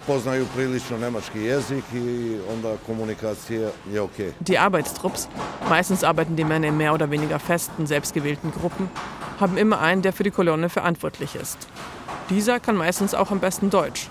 poznaju 0.07 0.45
prilično 0.55 0.97
nemački 0.97 1.39
jezik 1.39 1.83
i 1.93 2.37
onda 2.53 2.75
komunikacija 2.85 3.69
je 3.91 4.01
okej. 4.01 4.31
Die 4.39 4.59
Arbeitstrupps, 4.59 5.27
meistens 5.69 6.03
arbeiten 6.03 6.35
die 6.35 6.45
Männer 6.45 6.69
in 6.69 6.77
mehr 6.77 6.93
oder 6.93 7.09
weniger 7.09 7.39
festen, 7.39 7.87
selbstgewählten 7.87 8.51
Gruppen, 8.51 8.89
haben 9.39 9.57
immer 9.57 9.79
einen, 9.81 10.01
der 10.01 10.11
für 10.11 10.23
die 10.23 10.31
Kolonne 10.31 10.69
verantwortlich 10.69 11.35
ist. 11.35 11.67
Dieser 12.29 12.59
kann 12.59 12.75
meistens 12.75 13.13
auch 13.13 13.31
am 13.31 13.39
besten 13.39 13.69
Deutsch. 13.69 14.09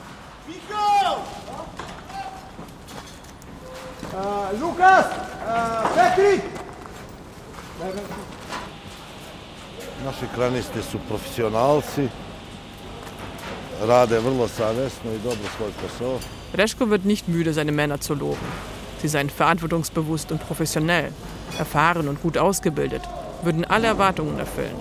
Uh, 4.13 4.61
Lukas! 4.61 5.07
Patrick! 5.95 6.43
Naši 10.05 10.27
kranisti 10.35 10.83
su 10.83 10.99
profesionalci, 11.09 12.09
rade 13.87 14.21
vrlo 14.21 14.49
savjesno 14.49 15.13
i 15.13 15.19
dobro 15.19 15.49
svoj 15.57 15.71
posao. 15.81 16.19
Reschko 16.55 16.91
wird 16.91 17.05
nicht 17.05 17.29
müde, 17.29 17.53
seine 17.53 17.73
Männer 17.73 18.01
zu 18.01 18.15
loben. 18.15 18.47
Sie 19.01 19.09
seien 19.09 19.31
verantwortungsbewusst 19.31 20.33
und 20.33 20.47
professionell, 20.47 21.13
erfahren 21.59 22.09
und 22.09 22.23
gut 22.23 22.39
ausgebildet, 22.39 23.03
würden 23.43 23.65
alle 23.65 23.89
Erwartungen 23.89 24.39
erfüllen. 24.39 24.77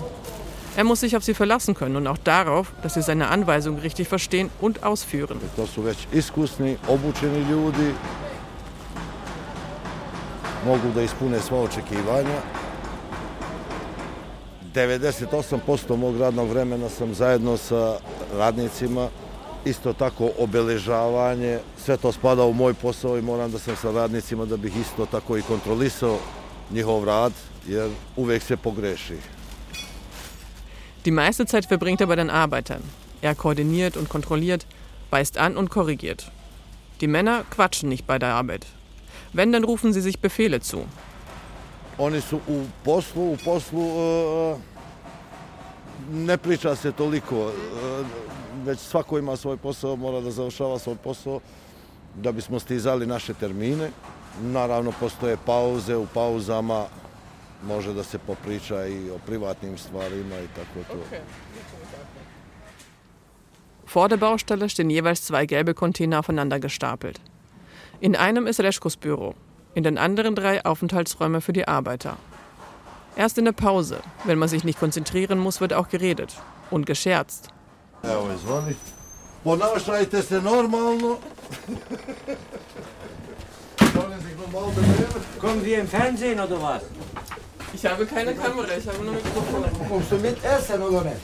Er 0.76 0.84
muss 0.84 1.00
sich 1.00 1.16
auf 1.16 1.24
sie 1.24 1.34
verlassen 1.34 1.74
können 1.74 1.96
und 1.96 2.06
auch 2.06 2.18
darauf, 2.18 2.72
dass 2.82 2.94
sie 2.94 3.02
seine 3.02 3.28
Anweisungen 3.28 3.78
richtig 3.78 4.08
verstehen 4.08 4.50
und 4.60 4.82
ausführen. 4.82 5.38
To 5.56 5.66
su 5.66 5.82
već 5.82 6.06
iskusni, 6.12 6.76
obučeni 6.88 7.50
ljudi, 7.50 7.94
mogu 10.66 10.92
da 10.94 11.02
ispune 11.02 11.40
sva 11.40 11.60
očekivanja. 11.60 12.40
98% 14.74 15.96
mog 15.96 16.20
radnog 16.20 16.48
vremena 16.48 16.88
sam 16.88 17.14
zajedno 17.14 17.56
sa 17.56 17.98
radnicima, 18.36 19.08
isto 19.64 19.92
tako 19.92 20.30
obeležavanje, 20.38 21.58
sve 21.84 21.96
to 21.96 22.12
spada 22.12 22.44
u 22.44 22.52
moj 22.52 22.74
posao 22.74 23.18
i 23.18 23.22
moram 23.22 23.52
da 23.52 23.58
sam 23.58 23.76
sa 23.76 23.90
radnicima 23.90 24.44
da 24.44 24.56
bih 24.56 24.76
isto 24.76 25.06
tako 25.06 25.36
i 25.36 25.42
kontrolisao 25.42 26.18
njihov 26.70 27.04
rad, 27.04 27.32
jer 27.68 27.90
uvek 28.16 28.42
se 28.42 28.56
pogreši. 28.56 29.41
Die 31.04 31.10
meiste 31.10 31.46
Zeit 31.46 31.66
verbringt 31.66 32.00
er 32.00 32.06
bei 32.06 32.16
den 32.16 32.30
Arbeitern. 32.30 32.82
Er 33.22 33.34
koordiniert 33.34 33.96
und 33.96 34.08
kontrolliert, 34.08 34.66
weist 35.10 35.36
an 35.36 35.56
und 35.56 35.68
korrigiert. 35.68 36.30
Die 37.00 37.08
Männer 37.08 37.44
quatschen 37.50 37.88
nicht 37.88 38.06
bei 38.06 38.18
der 38.18 38.34
Arbeit. 38.34 38.66
Wenn, 39.32 39.50
dann 39.52 39.64
rufen 39.64 39.92
sie 39.92 40.00
sich 40.00 40.20
Befehle 40.20 40.60
zu. 40.60 40.86
Oni 41.98 42.20
su 42.20 42.36
u 42.48 42.66
poslu, 42.84 43.32
u 43.32 43.36
poslu 43.44 43.80
e, 43.80 44.56
ne 46.12 46.38
priča 46.38 46.76
se 46.76 46.92
toliko, 46.92 47.36
e, 47.36 47.52
već 48.64 48.78
svako 48.78 49.18
ima 49.18 49.36
svoj 49.36 49.56
posao, 49.56 49.96
mora 49.96 50.20
da 50.20 50.30
završava 50.30 50.78
svoj 50.78 50.96
posao 50.96 51.40
da 52.14 52.32
bismo 52.32 52.60
stizali 52.60 53.06
naše 53.06 53.34
termine. 53.34 53.90
Naravno, 54.42 54.92
postoje 55.00 55.36
pauze, 55.46 55.96
u 55.96 56.06
pauzama 56.14 56.86
može 57.66 57.94
da 57.94 58.04
se 58.04 58.18
popriča 58.18 58.86
i 58.86 59.10
o 59.10 59.18
privatnim 59.26 59.78
stvarima 59.78 60.38
i 60.38 60.46
tako 60.46 60.92
to. 60.92 61.16
Vor 63.94 64.08
der 64.08 64.18
Baustelle 64.18 64.68
stehen 64.68 64.90
jeweils 64.90 65.20
zwei 65.20 65.46
gelbe 65.46 65.74
Container 65.74 66.18
aufeinander 66.18 66.58
gestapelt. 66.58 67.20
In 68.00 68.16
einem 68.16 68.46
ist 68.46 68.60
Reschkos 68.60 68.96
Büro, 68.96 69.34
in 69.74 69.84
den 69.84 69.98
anderen 69.98 70.34
drei 70.34 70.64
Aufenthaltsräume 70.64 71.40
für 71.40 71.52
die 71.52 71.68
Arbeiter. 71.68 72.16
Erst 73.16 73.38
in 73.38 73.44
der 73.44 73.52
Pause, 73.52 73.98
wenn 74.24 74.38
man 74.38 74.48
sich 74.48 74.64
nicht 74.64 74.78
konzentrieren 74.78 75.38
muss, 75.38 75.60
wird 75.60 75.72
auch 75.72 75.88
geredet 75.88 76.34
und 76.70 76.86
gescherzt. 76.86 77.48
Evo, 78.02 78.30
izvoli. 78.34 78.76
Ponašajte 79.44 80.22
se 80.22 80.40
normalno. 80.40 81.18
Kommen 85.40 85.62
Sie 85.62 85.74
im 85.74 85.88
Fernsehen 85.88 86.40
oder 86.40 86.62
was? 86.62 86.82
Ich 87.74 87.86
habe 87.86 88.06
keine 88.06 88.34
Kamera, 88.34 88.68
ich 88.76 88.86
habe 88.86 89.02
nur 89.04 89.14
Mikrofon. 89.14 89.64
Kommst 89.88 90.12
du 90.12 90.16
mit 90.16 90.44
essen 90.44 90.82
oder 90.82 91.04
nicht? 91.04 91.16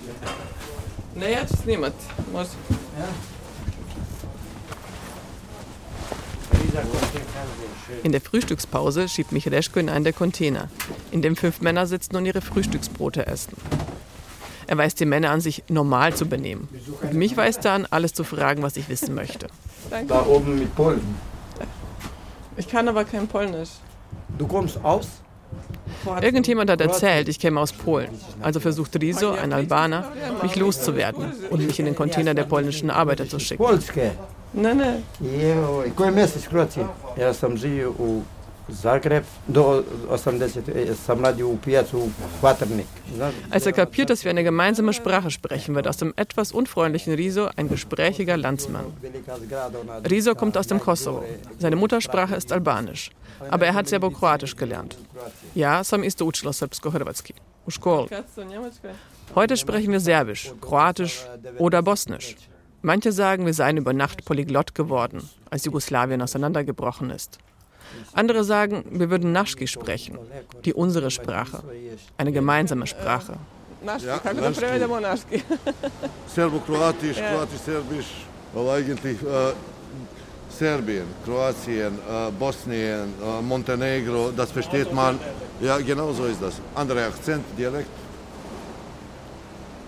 Nee, 1.15 1.33
jetzt 1.33 1.67
niemand. 1.67 1.95
Muss. 2.33 2.49
Schön. 7.87 7.99
In 8.03 8.13
der 8.13 8.21
Frühstückspause 8.21 9.09
schiebt 9.09 9.33
mich 9.33 9.51
Reschko 9.51 9.81
in 9.81 9.89
einen 9.89 10.05
der 10.05 10.13
Container, 10.13 10.69
in 11.11 11.23
dem 11.23 11.37
fünf 11.37 11.61
Männer 11.61 11.87
sitzen 11.87 12.17
und 12.17 12.27
ihre 12.27 12.41
Frühstücksbrote 12.41 13.27
essen. 13.27 13.55
Er 14.67 14.77
weist 14.77 15.01
die 15.01 15.07
Männer 15.07 15.31
an, 15.31 15.41
sich 15.41 15.65
normal 15.69 16.15
zu 16.15 16.27
benehmen. 16.27 16.69
Und 17.03 17.15
mich 17.15 17.37
weist 17.37 17.65
er 17.65 17.73
an, 17.73 17.87
alles 17.89 18.13
zu 18.13 18.23
fragen, 18.23 18.63
was 18.63 18.77
ich 18.77 18.89
wissen 18.89 19.15
möchte. 19.15 19.49
Da 20.07 20.27
oben 20.27 20.59
mit 20.59 20.75
Polen. 20.77 21.17
Ich 22.57 22.69
kann 22.69 22.87
aber 22.89 23.05
kein 23.05 23.27
Polnisch. 23.27 23.71
Du 24.37 24.47
kommst 24.47 24.85
aus? 24.85 25.09
Irgendjemand 26.23 26.71
hat 26.71 26.81
erzählt, 26.81 27.29
ich 27.29 27.39
käme 27.39 27.61
aus 27.61 27.73
Polen. 27.73 28.11
Also 28.43 28.61
versucht 28.61 28.97
Riso, 28.97 29.33
ein 29.33 29.53
Albaner, 29.53 30.13
mich 30.43 30.57
loszuwerden 30.57 31.33
und 31.51 31.67
mich 31.67 31.79
in 31.79 31.85
den 31.85 31.95
Container 31.95 32.35
der 32.35 32.45
polnischen 32.45 32.91
Arbeiter 32.91 33.29
zu 33.29 33.39
schicken. 33.39 33.65
Poljske. 33.65 34.11
Nein, 34.53 34.77
nein. 34.77 35.03
Joj, 35.21 35.91
koji 35.95 36.11
mjesec 36.11 36.49
Kroacije? 36.49 36.87
Ja 37.19 37.35
sam 37.35 37.57
živio 37.57 37.91
u 37.99 38.23
Zagreb 38.71 39.25
do 39.47 39.85
80 40.11 40.97
sam 41.07 41.25
radio 41.25 41.49
u 41.49 41.57
pijacu 41.57 42.11
Kvaternik. 42.41 42.87
Znaš, 43.15 43.35
Als 43.51 43.67
er 43.67 43.73
kapiert, 43.73 44.11
dass 44.11 44.25
wir 44.25 44.31
eine 44.31 44.45
gemeinsame 44.45 44.93
Sprache 44.93 45.31
sprechen, 45.31 45.75
wird 45.75 45.89
aus 45.89 45.97
dem 45.97 46.13
etwas 46.17 46.53
unfreundlichen 46.53 47.15
Riso 47.15 47.49
ein 47.57 47.69
gesprächiger 47.69 48.37
Landsmann. 48.37 48.85
Riso 50.11 50.35
kommt 50.35 50.57
aus 50.57 50.67
dem 50.67 50.81
Kosovo. 50.81 51.25
Seine 51.59 51.77
Muttersprache 51.77 52.37
ist 52.37 52.53
Albanisch. 52.53 53.11
Aber 53.51 53.67
er 53.67 53.75
hat 53.75 53.89
Serbokroatisch 53.89 54.57
gelernt. 54.57 54.97
Ja, 55.55 55.85
sam 55.85 56.03
isto 56.03 56.25
učila 56.27 56.53
srpsko-hrvatski. 56.53 57.35
U. 57.67 58.07
Heute 59.35 59.57
sprechen 59.57 59.93
wir 59.93 60.01
Serbisch, 60.01 60.53
Kroatisch 60.61 61.27
oder 61.59 61.83
Bosnisch. 61.83 62.37
Manche 62.83 63.13
sagen, 63.13 63.45
wir 63.45 63.55
seien 63.55 63.77
über 63.77 63.93
Nacht 63.93 64.25
polyglott 64.25 64.75
geworden, 64.75 65.29
als 65.51 65.65
Jugoslawien 65.65 66.23
auseinandergebrochen 66.23 67.11
ist. 67.11 67.39
Andere 68.13 68.45
sagen, 68.45 68.85
wir 68.91 69.11
würden 69.11 69.33
Naschki 69.33 69.67
sprechen, 69.67 70.19
die 70.65 70.75
unsere 70.75 71.11
Sprache, 71.11 71.63
eine 72.17 72.33
gemeinsame 72.33 72.87
Sprache. 72.87 73.35
Ja, 73.85 74.21
naški. 75.01 75.43
Serbo-Kroatisch, 76.35 77.17
Kroatisch-Serbisch, 77.17 78.27
well, 78.53 78.71
eigentlich 78.71 79.23
äh, 79.23 79.53
Serbien, 80.51 81.07
Kroatien, 81.25 81.95
äh, 81.95 82.31
Bosnien, 82.39 83.15
äh, 83.23 83.43
Montenegro, 83.43 84.33
das 84.37 84.51
versteht 84.51 84.93
man. 84.93 85.19
Ja, 85.61 85.79
genau 85.79 86.13
so 86.13 86.25
ist 86.25 86.43
das. 86.43 86.55
Andere 86.75 87.07
Akzent, 87.07 87.45
Dialekt. 87.57 87.89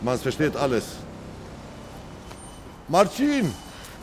Man 0.00 0.18
versteht 0.18 0.56
alles. 0.56 0.84
Marcin! 2.88 3.52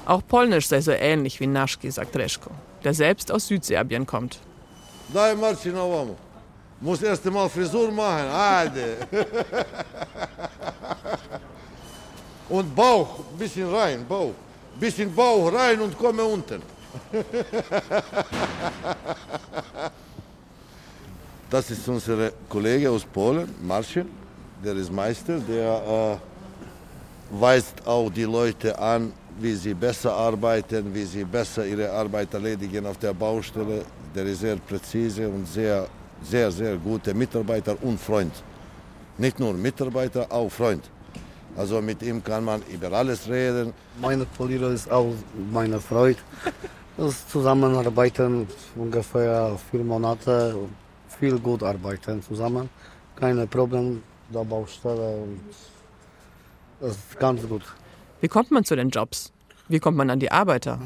Auch 0.05 0.21
Polnisch 0.27 0.67
sei 0.67 0.81
so 0.81 0.91
ähnlich 0.91 1.39
wie 1.39 1.47
Naschki, 1.47 1.91
sagt 1.91 2.15
Reschko, 2.15 2.51
der 2.87 2.93
selbst 2.93 3.29
aus 3.33 3.45
Südserbien 3.47 4.05
kommt. 4.05 4.39
Muss 6.79 7.01
erst 7.01 7.25
mal 7.25 7.49
Frisur 7.49 7.91
machen. 7.91 8.29
Und 12.47 12.73
Bauch, 12.73 13.19
bisschen 13.37 13.69
rein, 13.75 14.05
Bauch. 14.07 14.31
Bisschen 14.79 15.13
Bauch 15.13 15.51
rein 15.51 15.81
und 15.81 15.97
komme 15.97 16.23
unten. 16.23 16.61
das 21.49 21.69
ist 21.71 21.85
unser 21.89 22.31
Kollege 22.47 22.89
aus 22.89 23.03
Polen, 23.03 23.53
Marcin. 23.63 24.07
Der 24.63 24.75
ist 24.75 24.89
Meister, 24.93 25.39
der 25.39 25.71
äh, 25.73 26.17
weist 27.31 27.85
auch 27.85 28.09
die 28.09 28.23
Leute 28.23 28.79
an, 28.79 29.11
wie 29.39 29.53
sie 29.53 29.73
besser 29.73 30.13
arbeiten, 30.13 30.93
wie 30.93 31.05
sie 31.05 31.23
besser 31.23 31.65
ihre 31.65 31.91
Arbeit 31.91 32.33
erledigen 32.33 32.85
auf 32.85 32.97
der 32.97 33.13
Baustelle. 33.13 33.83
Der 34.15 34.25
ist 34.25 34.39
sehr 34.41 34.57
präzise 34.57 35.27
und 35.29 35.47
sehr, 35.47 35.87
sehr, 36.21 36.51
sehr 36.51 36.75
guter 36.77 37.13
Mitarbeiter 37.13 37.75
und 37.81 37.99
Freund. 37.99 38.33
Nicht 39.17 39.39
nur 39.39 39.53
Mitarbeiter, 39.53 40.27
auch 40.29 40.51
Freund. 40.51 40.83
Also 41.55 41.81
mit 41.81 42.01
ihm 42.03 42.23
kann 42.23 42.43
man 42.43 42.61
über 42.71 42.91
alles 42.91 43.27
reden. 43.27 43.73
Meine 44.01 44.25
Polierer 44.25 44.71
ist 44.71 44.91
auch 44.91 45.13
meine 45.51 45.79
Freude. 45.79 46.19
Das 46.97 47.27
Zusammenarbeiten 47.27 48.47
ungefähr 48.75 49.57
vier 49.69 49.83
Monate, 49.83 50.55
viel 51.19 51.39
gut 51.39 51.63
arbeiten 51.63 52.21
zusammen. 52.21 52.69
Keine 53.15 53.45
Probleme 53.47 54.01
der 54.33 54.43
Baustelle 54.43 55.23
das 56.79 56.91
ist 56.91 57.19
ganz 57.19 57.41
gut. 57.47 57.63
Wie 58.21 58.27
kommt 58.27 58.51
man 58.51 58.63
zu 58.63 58.75
den 58.75 58.89
Jobs? 58.89 59.31
Wie 59.67 59.79
kommt 59.79 59.97
man 59.97 60.09
an 60.09 60.19
die 60.19 60.31
Arbeiter? 60.31 60.79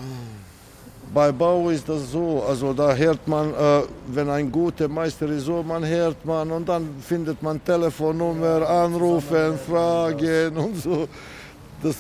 Bei 1.14 1.32
Bau 1.32 1.70
ist 1.70 1.88
das 1.88 2.12
so, 2.12 2.44
also 2.48 2.74
da 2.74 2.94
hört 2.96 3.28
man, 3.28 3.54
äh, 3.54 3.82
wenn 4.08 4.30
ein 4.30 4.50
guter 4.52 4.88
Meister 4.88 5.28
ist, 5.28 5.44
so 5.46 5.62
man 5.62 5.86
hört 5.86 6.26
man 6.26 6.50
und 6.52 6.68
dann 6.68 6.88
findet 7.02 7.42
man 7.44 7.64
Telefonnummer, 7.64 8.68
anrufen, 8.68 9.60
fragen 9.68 10.56
und 10.56 10.78
so. 10.78 11.08
Das, 11.84 11.96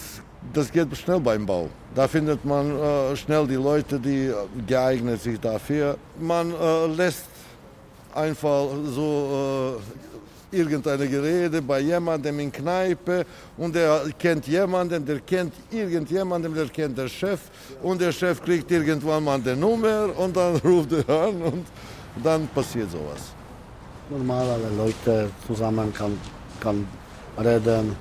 das 0.54 0.72
geht 0.72 0.96
schnell 0.98 1.20
beim 1.20 1.46
Bau. 1.46 1.70
Da 1.94 2.08
findet 2.08 2.44
man 2.46 2.72
äh, 2.72 3.16
schnell 3.18 3.46
die 3.48 3.56
Leute, 3.56 4.00
die 4.00 4.32
geeignet 4.66 5.22
sich 5.22 5.40
dafür. 5.40 5.98
Man 6.20 6.54
äh, 6.54 6.88
lässt 6.88 7.26
einfach 8.14 8.68
so 8.86 9.78
äh, 9.78 10.11
irgendeine 10.52 11.08
Gerede 11.08 11.62
bei 11.62 11.80
jemandem 11.80 12.40
in 12.40 12.52
Kneipe 12.52 13.26
und 13.58 13.76
der 13.76 14.02
kennt 14.18 14.48
jemanden, 14.48 15.06
der 15.06 15.20
kennt 15.20 15.54
irgendjemanden, 15.72 16.54
der 16.54 16.68
kennt 16.68 16.98
der 16.98 17.08
Chef 17.08 17.40
und 17.82 18.02
der 18.02 18.12
Chef 18.12 18.42
kriegt 18.42 18.70
irgendwann 18.72 19.24
mal 19.24 19.40
die 19.40 19.56
Nummer 19.56 20.10
und 20.18 20.36
dann 20.36 20.56
ruft 20.64 20.92
er 20.92 21.10
an 21.10 21.42
und 21.42 21.66
dann 22.24 22.48
passiert 22.48 22.92
sowas. 22.92 23.34
Normal 24.10 24.50
alle 24.50 24.70
Leute 24.78 25.30
zusammen 25.48 25.94
kann, 25.94 26.18
kann 26.60 26.86
reden, 27.38 27.96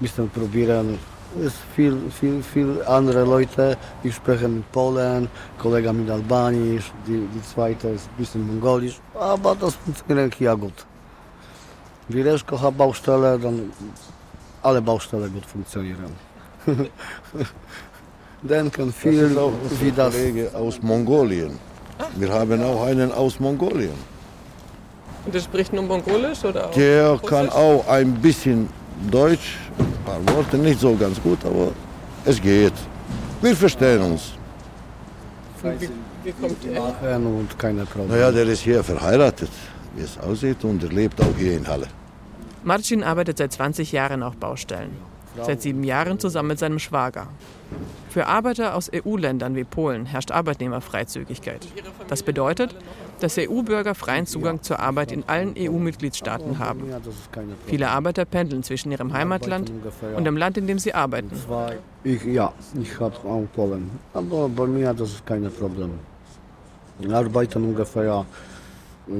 bisschen 0.00 0.28
probieren. 0.30 0.98
Es 1.44 1.54
viel, 1.74 1.96
viel, 2.10 2.42
viel 2.42 2.82
andere 2.86 3.24
Leute, 3.24 3.76
die 4.04 4.12
sprechen 4.12 4.64
Polen, 4.70 5.28
Kollege 5.58 5.92
mit 5.92 6.08
Albanisch, 6.08 6.92
die, 7.06 7.26
die 7.34 7.42
zweite 7.42 7.88
ist 7.88 8.08
ein 8.08 8.16
bisschen 8.18 8.46
Mongolisch, 8.46 9.00
aber 9.14 9.56
das 9.56 9.74
funktioniert 9.74 10.38
ja 10.38 10.54
gut. 10.54 10.86
Wie 12.08 12.20
Reszko 12.20 12.60
hat 12.60 12.76
Baustelle, 12.76 13.38
dann 13.38 13.72
alle 14.62 14.80
Baustellen 14.82 15.32
gut 15.32 15.46
funktionieren. 15.46 16.12
Denken 18.42 18.86
Das 18.88 18.96
viel, 18.96 19.22
ist 19.22 19.38
auch 19.38 19.52
wie 19.80 19.90
das 19.90 20.14
Kollege 20.14 20.50
aus 20.54 20.82
Mongolien. 20.82 21.58
Wir 22.16 22.30
haben 22.30 22.62
auch 22.62 22.84
einen 22.84 23.10
aus 23.12 23.40
Mongolien. 23.40 23.94
Und 25.24 25.34
der 25.34 25.40
spricht 25.40 25.72
nur 25.72 25.84
Mongolisch 25.84 26.44
oder 26.44 26.66
auch 26.66 26.70
Der 26.72 27.18
kann 27.26 27.48
auch 27.48 27.88
ein 27.88 28.12
bisschen 28.14 28.68
Deutsch, 29.10 29.56
ein 29.78 30.04
paar 30.04 30.36
Worte, 30.36 30.58
nicht 30.58 30.80
so 30.80 30.94
ganz 30.94 31.20
gut, 31.22 31.38
aber 31.44 31.72
es 32.26 32.40
geht. 32.40 32.74
Wir 33.40 33.56
verstehen 33.56 34.02
uns. 34.02 34.32
Wie, 35.62 35.88
wie 36.24 36.32
kommt 36.32 36.64
er? 36.66 36.80
machen 36.80 37.26
und 37.26 37.58
keine 37.58 37.86
Probleme. 37.86 38.14
Naja, 38.14 38.30
der 38.30 38.46
ist 38.46 38.60
hier 38.60 38.84
verheiratet, 38.84 39.50
wie 39.96 40.02
es 40.02 40.18
aussieht, 40.18 40.64
und 40.64 40.82
er 40.82 40.90
lebt 40.90 41.20
auch 41.20 41.36
hier 41.36 41.56
in 41.56 41.66
Halle. 41.66 41.88
Marcin 42.62 43.02
arbeitet 43.02 43.38
seit 43.38 43.52
20 43.52 43.92
Jahren 43.92 44.22
auf 44.22 44.36
Baustellen. 44.36 44.92
Seit 45.42 45.62
sieben 45.62 45.82
Jahren 45.82 46.18
zusammen 46.20 46.48
mit 46.48 46.58
seinem 46.60 46.78
Schwager. 46.78 47.26
Für 48.08 48.28
Arbeiter 48.28 48.76
aus 48.76 48.90
EU-Ländern 48.94 49.56
wie 49.56 49.64
Polen 49.64 50.06
herrscht 50.06 50.30
Arbeitnehmerfreizügigkeit. 50.30 51.66
Das 52.06 52.22
bedeutet, 52.22 52.76
dass 53.18 53.36
EU-Bürger 53.36 53.96
freien 53.96 54.26
Zugang 54.26 54.62
zur 54.62 54.78
Arbeit 54.78 55.10
in 55.10 55.24
allen 55.26 55.54
EU-Mitgliedstaaten 55.58 56.60
haben. 56.60 56.84
Viele 57.66 57.88
Arbeiter 57.88 58.24
pendeln 58.24 58.62
zwischen 58.62 58.92
ihrem 58.92 59.12
Heimatland 59.12 59.72
und 60.16 60.24
dem 60.24 60.36
Land, 60.36 60.56
in 60.56 60.68
dem 60.68 60.78
sie 60.78 60.94
arbeiten. 60.94 61.32
Ich, 62.04 62.24
ja, 62.24 62.52
ich 62.80 63.00
habe 63.00 63.16
auch 63.26 63.46
Polen. 63.54 63.90
Aber 64.12 64.48
bei 64.48 64.66
mir 64.66 64.94
das 64.94 65.10
ist 65.10 65.26
kein 65.26 65.50
Problem. 65.50 65.98
Wir 67.00 67.16
arbeiten 67.16 67.64
ungefähr 67.64 68.24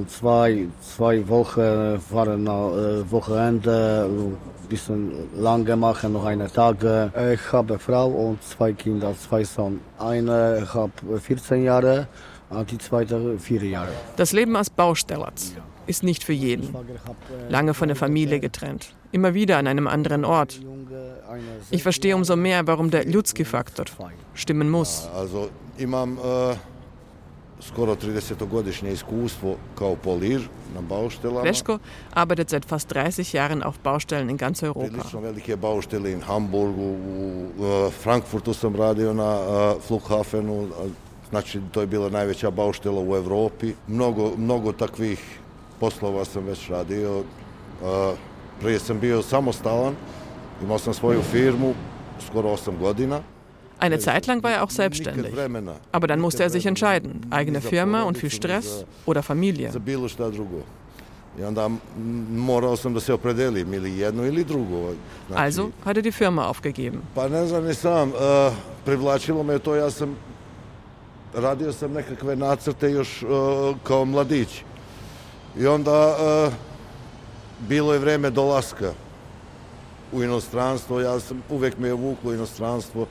zwei, 0.07 0.67
zwei 0.81 1.27
Wochen, 1.27 1.99
fahren 1.99 2.43
nach 2.43 2.71
äh, 2.71 3.11
Wochenende, 3.11 4.09
ein 4.09 4.67
bisschen 4.67 5.11
lange 5.35 5.75
machen, 5.75 6.13
noch 6.13 6.25
eine 6.25 6.51
Tage. 6.51 7.11
Ich 7.33 7.51
habe 7.51 7.77
Frau 7.77 8.07
und 8.07 8.43
zwei 8.43 8.73
Kinder, 8.73 9.13
zwei 9.17 9.43
Sohn. 9.43 9.79
Eine 9.99 10.67
hat 10.73 10.91
14 11.21 11.63
Jahre, 11.63 12.07
und 12.49 12.71
die 12.71 12.77
zweite 12.77 13.37
vier 13.39 13.63
Jahre. 13.63 13.89
Das 14.17 14.31
Leben 14.31 14.55
als 14.55 14.69
Baustellers 14.69 15.53
ist 15.87 16.03
nicht 16.03 16.23
für 16.23 16.33
jeden. 16.33 16.73
Lange 17.49 17.73
von 17.73 17.87
der 17.87 17.95
Familie 17.97 18.39
getrennt. 18.39 18.93
Immer 19.11 19.33
wieder 19.33 19.57
an 19.57 19.67
einem 19.67 19.87
anderen 19.87 20.25
Ort. 20.25 20.59
Ich 21.71 21.83
verstehe 21.83 22.15
umso 22.15 22.35
mehr, 22.35 22.67
warum 22.67 22.91
der 22.91 23.05
Ljudski-Faktor 23.07 23.85
stimmen 24.33 24.69
muss. 24.69 25.07
Also 25.15 25.49
imam 25.77 26.17
e, 26.17 26.55
skoro 27.67 27.95
30-godišnje 27.95 28.91
iskustvo 28.91 29.55
kao 29.77 29.95
polir 29.95 30.41
na 30.75 30.81
bauštelama. 30.81 31.41
Leschko 31.41 31.79
arbeitet 32.13 32.49
seit 32.49 32.65
fast 32.65 32.91
30 32.91 33.35
Jahren 33.35 33.63
auf 33.63 33.75
Baustellen 33.83 34.29
in 34.29 34.37
ganz 34.37 34.63
Europa. 34.63 34.87
Prilično 34.87 35.19
velike 35.19 35.55
bauštele 35.55 36.11
in 36.11 36.21
Hamburgu, 36.21 36.95
u 37.19 37.51
e, 37.65 37.91
Frankfurtu 37.91 38.53
sam 38.53 38.75
radio 38.75 39.13
na 39.13 39.39
e, 39.39 39.79
Flughafenu, 39.87 40.67
znači 41.29 41.61
to 41.71 41.81
je 41.81 41.87
bila 41.87 42.09
najveća 42.09 42.51
bauštela 42.51 43.01
u 43.01 43.15
Evropi. 43.15 43.73
Mnogo, 43.87 44.31
mnogo 44.37 44.71
takvih 44.71 45.39
poslova 45.79 46.25
sam 46.25 46.45
već 46.45 46.69
radio. 46.69 47.23
E, 47.83 48.15
Prije 48.59 48.79
sam 48.79 48.99
bio 48.99 49.21
samostalan, 49.21 49.95
imao 50.63 50.79
sam 50.79 50.93
svoju 50.93 51.21
firmu, 51.21 51.73
skoro 52.29 52.49
8 52.49 52.77
godina. 52.79 53.19
Eine 53.79 53.99
Zeit 53.99 54.27
lang 54.27 54.41
war 54.43 54.51
er 54.51 54.63
auch 54.63 54.69
selbstständig. 54.69 55.33
Aber 55.91 56.07
dann 56.07 56.19
musste 56.19 56.43
er 56.43 56.49
sich 56.49 56.65
entscheiden. 56.65 57.21
Eigene 57.29 57.61
Firma 57.61 58.03
und 58.03 58.17
viel 58.17 58.31
Stress 58.31 58.85
oder 59.05 59.21
Familie. 59.23 59.71
Also 65.33 65.71
hat 65.83 65.97
er 65.97 66.01
die 66.01 66.11
Firma 66.11 66.45
aufgegeben. 66.47 67.01
Ne 67.15 67.47
sam, 67.73 68.13
e, 71.59 71.71
sam 71.73 71.93
nekakve 71.93 72.35
nacrte 72.35 72.91
još 72.91 73.23
uh, 73.23 73.29
kao 73.83 74.05
mladić. 74.05 74.63
I 75.57 75.67
onda 75.67 76.17
uh, 76.47 76.53
bilo 77.67 77.93
je 77.93 77.99
vreme 77.99 78.29
dolaska 78.29 78.93
u 80.11 80.23
inostranstvo, 80.23 80.99
ja 80.99 81.19
sam, 81.19 81.43
uvek 81.49 81.77
me 81.77 81.87
je 81.87 81.93
vuklo 81.93 82.33
inostranstvo. 82.33 83.07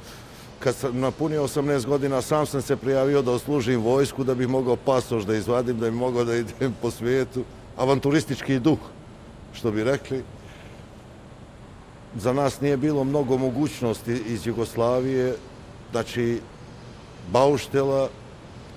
Kad 0.59 0.75
sam 0.75 1.01
napunio 1.01 1.43
18 1.43 1.87
godina, 1.87 2.23
sam 2.23 2.47
sam 2.47 2.63
se 2.63 2.77
prijavio 2.77 3.23
da 3.23 3.33
oslužim 3.33 3.81
vojsku, 3.81 4.25
da 4.25 4.35
bih 4.35 4.49
mogao 4.49 4.77
pasoš 4.77 5.25
da 5.25 5.35
izvadim, 5.35 5.79
da 5.79 5.91
bih 5.91 5.99
mogao 5.99 6.25
da 6.25 6.37
idem 6.37 6.75
po 6.83 6.91
svijetu. 6.91 7.45
Avanturistički 7.77 8.59
duh, 8.59 8.79
što 9.53 9.71
bi 9.71 9.85
rekli. 9.85 10.23
Za 12.17 12.33
nas 12.33 12.61
nije 12.61 12.77
bilo 12.77 13.05
mnogo 13.05 13.37
mogućnosti 13.37 14.13
iz 14.27 14.47
Jugoslavije, 14.47 15.37
znači 15.91 16.41
bauštela 17.33 18.09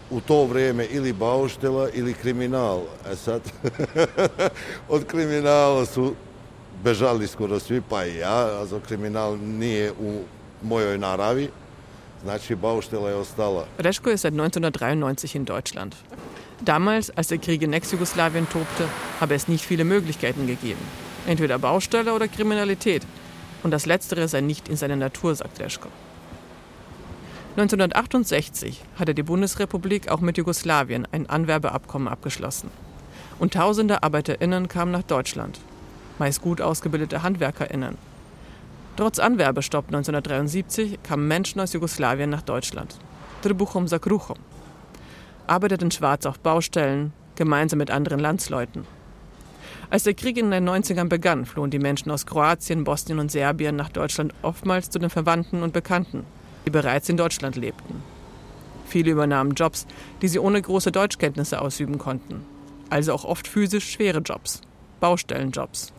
u 0.09 0.21
to 0.21 0.45
vrijeme 0.45 0.85
ili 0.85 1.13
bauštela 1.13 1.89
ili 1.93 2.13
kriminal. 2.13 2.81
E 3.11 3.15
sad, 3.15 3.41
od 4.89 5.05
kriminala 5.05 5.85
su 5.85 6.13
bežali 6.83 7.27
skoro 7.27 7.59
svi, 7.59 7.81
pa 7.89 8.05
i 8.05 8.15
ja, 8.15 8.61
a 8.61 8.65
za 8.65 8.79
kriminal 8.79 9.37
nije 9.37 9.91
u 9.91 10.21
mojoj 10.63 10.97
naravi. 10.97 11.49
Reschko 13.79 14.09
ist 14.09 14.21
seit 14.21 14.33
1993 14.33 15.35
in 15.35 15.45
Deutschland. 15.45 15.95
Damals, 16.63 17.09
als 17.11 17.27
der 17.27 17.37
Krieg 17.37 17.61
in 17.61 17.73
Ex-Jugoslawien 17.73 18.49
tobte, 18.49 18.87
habe 19.19 19.35
es 19.35 19.47
nicht 19.47 19.65
viele 19.65 19.83
Möglichkeiten 19.83 20.47
gegeben. 20.47 20.81
Entweder 21.27 21.59
Baustelle 21.59 22.13
oder 22.13 22.27
Kriminalität. 22.27 23.03
Und 23.63 23.71
das 23.71 23.85
Letztere 23.85 24.27
sei 24.27 24.41
nicht 24.41 24.69
in 24.69 24.75
seiner 24.75 24.95
Natur, 24.95 25.35
sagt 25.35 25.59
Reschko. 25.59 25.89
1968 27.57 28.83
hatte 28.97 29.15
die 29.15 29.23
Bundesrepublik 29.23 30.09
auch 30.09 30.19
mit 30.19 30.37
Jugoslawien 30.37 31.07
ein 31.11 31.27
Anwerbeabkommen 31.27 32.07
abgeschlossen. 32.07 32.69
Und 33.39 33.53
tausende 33.53 34.03
ArbeiterInnen 34.03 34.67
kamen 34.67 34.91
nach 34.91 35.03
Deutschland. 35.03 35.59
Meist 36.19 36.41
gut 36.41 36.61
ausgebildete 36.61 37.23
HandwerkerInnen. 37.23 37.97
Trotz 38.97 39.19
Anwerbestopp 39.19 39.85
1973 39.85 40.99
kamen 41.03 41.27
Menschen 41.27 41.61
aus 41.61 41.71
Jugoslawien 41.71 42.29
nach 42.29 42.41
Deutschland. 42.41 42.97
Trbuchum 43.41 43.87
Sakruchum. 43.87 44.37
Arbeiteten 45.45 45.91
schwarz 45.91 46.25
auf 46.25 46.39
Baustellen, 46.39 47.13
gemeinsam 47.35 47.79
mit 47.79 47.91
anderen 47.91 48.19
Landsleuten. 48.19 48.85
Als 49.89 50.03
der 50.03 50.15
Krieg 50.15 50.37
in 50.37 50.51
den 50.51 50.67
90ern 50.67 51.07
begann, 51.07 51.45
flohen 51.45 51.69
die 51.69 51.79
Menschen 51.79 52.11
aus 52.11 52.25
Kroatien, 52.25 52.83
Bosnien 52.83 53.19
und 53.19 53.31
Serbien 53.31 53.77
nach 53.77 53.89
Deutschland 53.89 54.33
oftmals 54.41 54.89
zu 54.89 54.99
den 54.99 55.09
Verwandten 55.09 55.63
und 55.63 55.71
Bekannten 55.71 56.25
die 56.67 56.71
bereits 56.71 57.07
in 57.07 57.15
Deutschland 57.15 57.55
lebten. 57.55 58.03
Viele 58.87 59.11
übernahmen 59.11 59.53
Jobs, 59.53 59.87
die 60.21 60.27
sie 60.27 60.37
ohne 60.37 60.61
große 60.61 60.91
Deutschkenntnisse 60.91 61.61
ausüben 61.61 61.97
konnten. 61.97 62.45
Also 62.89 63.13
auch 63.13 63.23
oft 63.23 63.47
physisch 63.47 63.89
schwere 63.89 64.19
Jobs, 64.19 64.59
Baustellenjobs. 64.99 65.93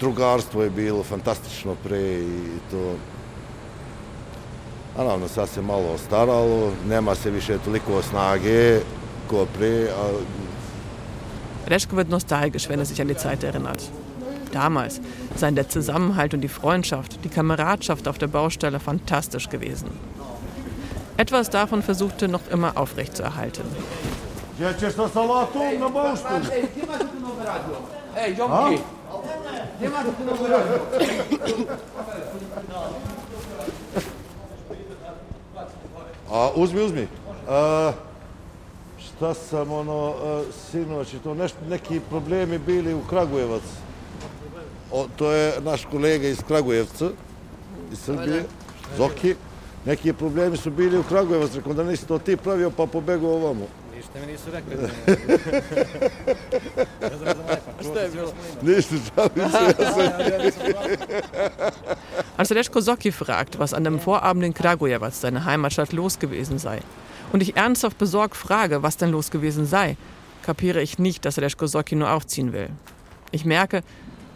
Drugarstvo 0.00 0.62
je 0.62 0.70
bilo 0.70 1.02
fantastično 1.02 1.74
pre 1.84 2.00
i 2.00 2.58
to 2.70 2.94
naravno 4.96 5.28
sad 5.28 5.48
se 5.48 5.62
malo 5.62 5.92
ostaralo, 5.94 6.72
nema 6.88 7.14
se 7.14 7.30
više 7.30 7.58
toliko 7.64 8.02
snage 8.02 8.80
ko 9.30 9.46
pre, 9.58 9.88
a 9.90 10.10
Reschke 11.66 11.96
wird 11.96 12.10
nostalgisch, 12.10 12.68
wenn 12.68 12.80
er 12.80 12.86
sich 12.86 13.00
an 13.00 13.08
die 13.08 13.16
Zeit 13.16 13.44
erinnert. 13.44 13.82
Damals 14.52 15.00
seien 15.36 15.54
der 15.54 15.68
Zusammenhalt 15.68 16.34
und 16.34 16.42
die 16.42 16.48
Freundschaft, 16.48 17.24
die 17.24 17.28
Kameradschaft 17.28 18.08
auf 18.08 18.18
der 18.18 18.26
Baustelle 18.26 18.80
fantastisch 18.80 19.48
gewesen. 19.48 19.90
Etwas 21.16 21.50
davon 21.50 21.82
versuchte 21.82 22.28
noch 22.28 22.46
immer 22.50 22.76
aufrechtzuerhalten. 22.76 23.64
A 36.30 36.50
uzmi, 36.56 36.82
uzmi. 36.82 37.08
A, 37.48 37.92
šta 38.98 39.34
sam 39.34 39.72
ono, 39.72 40.14
sinoć, 40.70 41.14
i 41.14 41.18
to 41.18 41.34
neš, 41.34 41.52
neki 41.68 42.00
problemi 42.10 42.58
bili 42.58 42.94
u 42.94 43.00
Kragujevac. 43.08 43.62
O, 44.92 45.06
to 45.16 45.32
je 45.32 45.60
naš 45.60 45.84
kolega 45.84 46.28
iz 46.28 46.42
Kragujevca, 46.48 47.10
iz 47.92 47.98
Srbije, 47.98 48.44
Zoki. 48.96 49.34
Neki 49.84 50.12
problemi 50.12 50.56
su 50.56 50.70
bili 50.70 50.98
u 50.98 51.02
Kragujevac, 51.02 51.54
rekao 51.54 51.72
da 51.72 51.84
nisi 51.84 52.06
to 52.06 52.18
ti 52.18 52.36
pravio, 52.36 52.70
pa 52.70 52.86
pobegao 52.86 53.30
ovamo. 53.30 53.66
Ništa 54.02 54.20
mi 54.20 54.32
nisu 54.32 54.50
rekli. 54.50 54.76
Šta 57.80 58.00
je 58.00 58.10
bilo? 58.10 58.32
Ništa, 58.62 58.94
žalim 59.16 59.50
se, 59.50 59.64
ja 59.64 60.50
sam... 60.50 60.72
Als 62.36 62.50
Reschko 62.50 62.82
Socki 62.82 63.12
fragt, 63.12 63.58
was 63.58 63.72
an 63.72 63.84
dem 63.84 63.98
Vorabend 63.98 64.44
in 64.44 64.54
Kragujevac, 64.54 65.14
seine 65.14 65.44
Heimatstadt, 65.44 65.92
los 65.92 66.18
gewesen 66.18 66.58
sei, 66.58 66.80
und 67.32 67.42
ich 67.42 67.56
ernsthaft 67.56 67.98
besorgt 67.98 68.36
frage, 68.36 68.82
was 68.82 68.96
denn 68.96 69.10
los 69.10 69.30
gewesen 69.30 69.66
sei, 69.66 69.96
kapiere 70.42 70.82
ich 70.82 70.98
nicht, 70.98 71.24
dass 71.24 71.38
Reschko 71.38 71.66
Socki 71.66 71.94
nur 71.94 72.10
aufziehen 72.10 72.52
will. 72.52 72.70
Ich 73.30 73.44
merke, 73.44 73.82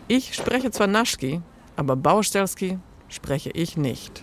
ich 0.09 0.35
spreche 0.35 0.71
zwar 0.71 0.87
Naschki, 0.87 1.41
aber 1.77 1.97
Baustelski 1.97 2.79
spreche 3.09 3.51
ich 3.51 3.77
nicht. 3.77 4.23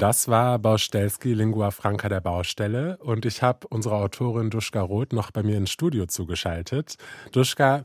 Das 0.00 0.28
war 0.28 0.60
Baustelski, 0.60 1.34
Lingua 1.34 1.72
Franca 1.72 2.08
der 2.08 2.20
Baustelle. 2.20 2.98
Und 2.98 3.26
ich 3.26 3.42
habe 3.42 3.66
unsere 3.68 3.96
Autorin 3.96 4.48
Duschka 4.48 4.80
Roth 4.80 5.12
noch 5.12 5.32
bei 5.32 5.42
mir 5.42 5.56
ins 5.56 5.72
Studio 5.72 6.06
zugeschaltet. 6.06 6.94
Duschka, 7.32 7.82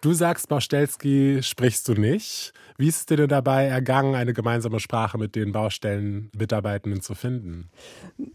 du 0.00 0.12
sagst, 0.12 0.48
Baustelski 0.48 1.38
sprichst 1.40 1.86
du 1.86 1.92
nicht. 1.92 2.52
Wie 2.78 2.88
ist 2.88 2.96
es 2.96 3.06
dir 3.06 3.28
dabei 3.28 3.66
ergangen, 3.66 4.16
eine 4.16 4.32
gemeinsame 4.32 4.80
Sprache 4.80 5.18
mit 5.18 5.36
den 5.36 5.52
Baustellenmitarbeitenden 5.52 7.00
zu 7.00 7.14
finden? 7.14 7.70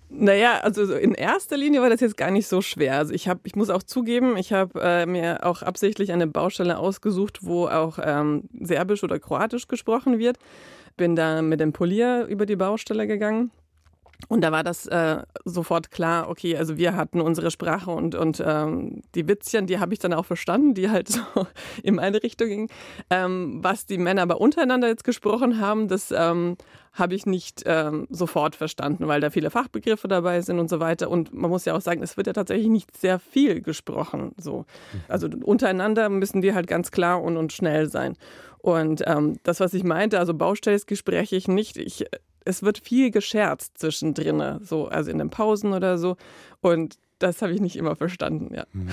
Naja, 0.08 0.62
also 0.62 0.96
in 0.96 1.14
erster 1.14 1.58
Linie 1.58 1.82
war 1.82 1.90
das 1.90 2.00
jetzt 2.00 2.16
gar 2.16 2.32
nicht 2.32 2.48
so 2.48 2.62
schwer. 2.62 2.98
Also 2.98 3.14
ich 3.14 3.28
habe, 3.28 3.42
ich 3.44 3.58
muss 3.58 3.70
auch 3.70 3.84
zugeben, 3.84 4.38
ich 4.38 4.54
habe 4.54 4.80
äh, 4.82 5.06
mir 5.06 5.46
auch 5.46 5.64
absichtlich 5.64 6.14
eine 6.14 6.28
Baustelle 6.28 6.78
ausgesucht, 6.78 7.40
wo 7.42 7.68
auch 7.68 8.00
ähm, 8.02 8.44
Serbisch 8.58 9.04
oder 9.04 9.20
Kroatisch 9.20 9.68
gesprochen 9.68 10.18
wird 10.18 10.40
bin 10.98 11.16
da 11.16 11.42
mit 11.42 11.60
dem 11.60 11.74
Polier 11.74 12.26
über 12.26 12.46
die 12.46 12.56
Baustelle 12.56 13.08
gegangen. 13.08 13.52
Und 14.30 14.42
da 14.42 14.52
war 14.52 14.64
das 14.64 14.88
äh, 14.88 15.22
sofort 15.46 15.92
klar, 15.92 16.30
okay, 16.30 16.58
also 16.58 16.78
wir 16.78 16.96
hatten 16.96 17.22
unsere 17.22 17.52
Sprache 17.52 17.92
und, 17.92 18.16
und 18.16 18.44
ähm, 18.46 19.02
die 19.16 19.28
Witzchen, 19.28 19.68
die 19.68 19.80
habe 19.80 19.94
ich 19.94 20.00
dann 20.00 20.14
auch 20.14 20.26
verstanden, 20.26 20.74
die 20.74 20.90
halt 20.90 21.08
so 21.10 21.22
in 21.84 22.00
eine 22.00 22.22
Richtung 22.24 22.48
gingen. 22.48 22.70
Ähm, 23.10 23.60
was 23.64 23.86
die 23.86 23.98
Männer 23.98 24.24
aber 24.24 24.42
untereinander 24.42 24.88
jetzt 24.88 25.04
gesprochen 25.04 25.62
haben, 25.62 25.88
das 25.88 26.12
ähm, 26.12 26.58
habe 26.94 27.16
ich 27.16 27.26
nicht 27.26 27.64
ähm, 27.66 28.08
sofort 28.10 28.56
verstanden, 28.56 29.08
weil 29.08 29.22
da 29.22 29.30
viele 29.30 29.52
Fachbegriffe 29.52 30.08
dabei 30.08 30.42
sind 30.42 30.60
und 30.60 30.70
so 30.70 30.80
weiter. 30.80 31.10
Und 31.10 31.34
man 31.34 31.50
muss 31.52 31.66
ja 31.66 31.76
auch 31.76 31.82
sagen, 31.82 32.02
es 32.02 32.18
wird 32.18 32.28
ja 32.28 32.34
tatsächlich 32.34 32.70
nicht 32.70 32.98
sehr 32.98 33.20
viel 33.20 33.62
gesprochen. 33.62 34.34
So. 34.38 34.66
Also 35.08 35.30
untereinander 35.44 36.10
müssen 36.10 36.42
die 36.42 36.54
halt 36.54 36.68
ganz 36.68 36.92
klar 36.92 37.22
und, 37.22 37.38
und 37.38 37.54
schnell 37.54 37.88
sein. 37.88 38.18
Und 38.58 39.04
ähm, 39.06 39.38
das, 39.44 39.60
was 39.60 39.74
ich 39.74 39.84
meinte, 39.84 40.20
also 40.20 40.34
Baustellsgespräche 40.34 41.36
ich 41.36 41.48
nicht. 41.48 41.78
Ich, 41.78 42.06
es 42.48 42.64
wird 42.64 42.80
viel 42.80 43.12
gescherzt 43.12 43.78
zwischendrin, 43.78 44.60
so, 44.62 44.88
also 44.88 45.12
in 45.12 45.18
den 45.18 45.30
Pausen 45.30 45.74
oder 45.74 45.98
so. 45.98 46.16
Und 46.62 46.98
das 47.20 47.42
habe 47.42 47.54
ich 47.54 47.62
nicht 47.62 47.76
immer 47.76 47.96
verstanden, 47.96 48.54
ja. 48.54 48.66
Mhm. 48.74 48.90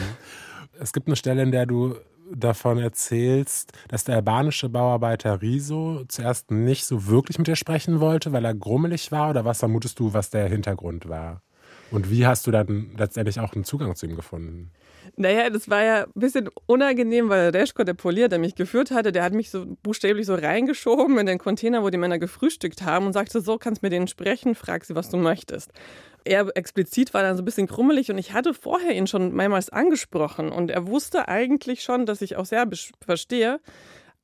Es 0.80 0.92
gibt 0.92 1.06
eine 1.06 1.16
Stelle, 1.16 1.42
in 1.42 1.52
der 1.52 1.66
du 1.66 1.94
davon 2.32 2.78
erzählst, 2.78 3.72
dass 3.88 4.04
der 4.04 4.16
albanische 4.16 4.68
Bauarbeiter 4.68 5.40
Riso 5.40 6.04
zuerst 6.08 6.50
nicht 6.50 6.84
so 6.84 7.06
wirklich 7.06 7.38
mit 7.38 7.46
dir 7.46 7.56
sprechen 7.56 8.00
wollte, 8.00 8.32
weil 8.32 8.44
er 8.44 8.54
grummelig 8.54 9.12
war? 9.12 9.30
Oder 9.30 9.44
was 9.44 9.58
vermutest 9.58 10.00
du, 10.00 10.14
was 10.14 10.30
der 10.30 10.48
Hintergrund 10.48 11.08
war? 11.08 11.42
Und 11.90 12.10
wie 12.10 12.26
hast 12.26 12.46
du 12.46 12.50
dann 12.50 12.90
letztendlich 12.96 13.38
auch 13.40 13.54
einen 13.54 13.64
Zugang 13.64 13.94
zu 13.94 14.06
ihm 14.06 14.16
gefunden? 14.16 14.70
Naja, 15.16 15.50
das 15.50 15.68
war 15.68 15.84
ja 15.84 16.04
ein 16.04 16.12
bisschen 16.14 16.48
unangenehm, 16.66 17.28
weil 17.28 17.50
Reschko, 17.50 17.84
der 17.84 17.94
Polier, 17.94 18.28
der 18.28 18.38
mich 18.38 18.54
geführt 18.54 18.90
hatte, 18.90 19.12
der 19.12 19.22
hat 19.22 19.34
mich 19.34 19.50
so 19.50 19.64
buchstäblich 19.82 20.26
so 20.26 20.34
reingeschoben 20.34 21.18
in 21.18 21.26
den 21.26 21.38
Container, 21.38 21.82
wo 21.82 21.90
die 21.90 21.98
Männer 21.98 22.18
gefrühstückt 22.18 22.82
haben 22.82 23.06
und 23.06 23.12
sagte, 23.12 23.40
so 23.40 23.58
kannst 23.58 23.82
mit 23.82 23.92
denen 23.92 24.08
sprechen, 24.08 24.54
frag 24.54 24.84
sie, 24.84 24.94
was 24.94 25.10
du 25.10 25.16
möchtest. 25.16 25.72
Er 26.24 26.48
explizit 26.56 27.12
war 27.12 27.22
dann 27.22 27.36
so 27.36 27.42
ein 27.42 27.44
bisschen 27.44 27.68
krummelig 27.68 28.10
und 28.10 28.18
ich 28.18 28.32
hatte 28.32 28.54
vorher 28.54 28.94
ihn 28.94 29.06
schon 29.06 29.34
mehrmals 29.34 29.68
angesprochen 29.68 30.50
und 30.50 30.70
er 30.70 30.86
wusste 30.86 31.28
eigentlich 31.28 31.82
schon, 31.82 32.06
dass 32.06 32.22
ich 32.22 32.36
auch 32.36 32.46
Serbisch 32.46 32.92
verstehe. 33.04 33.60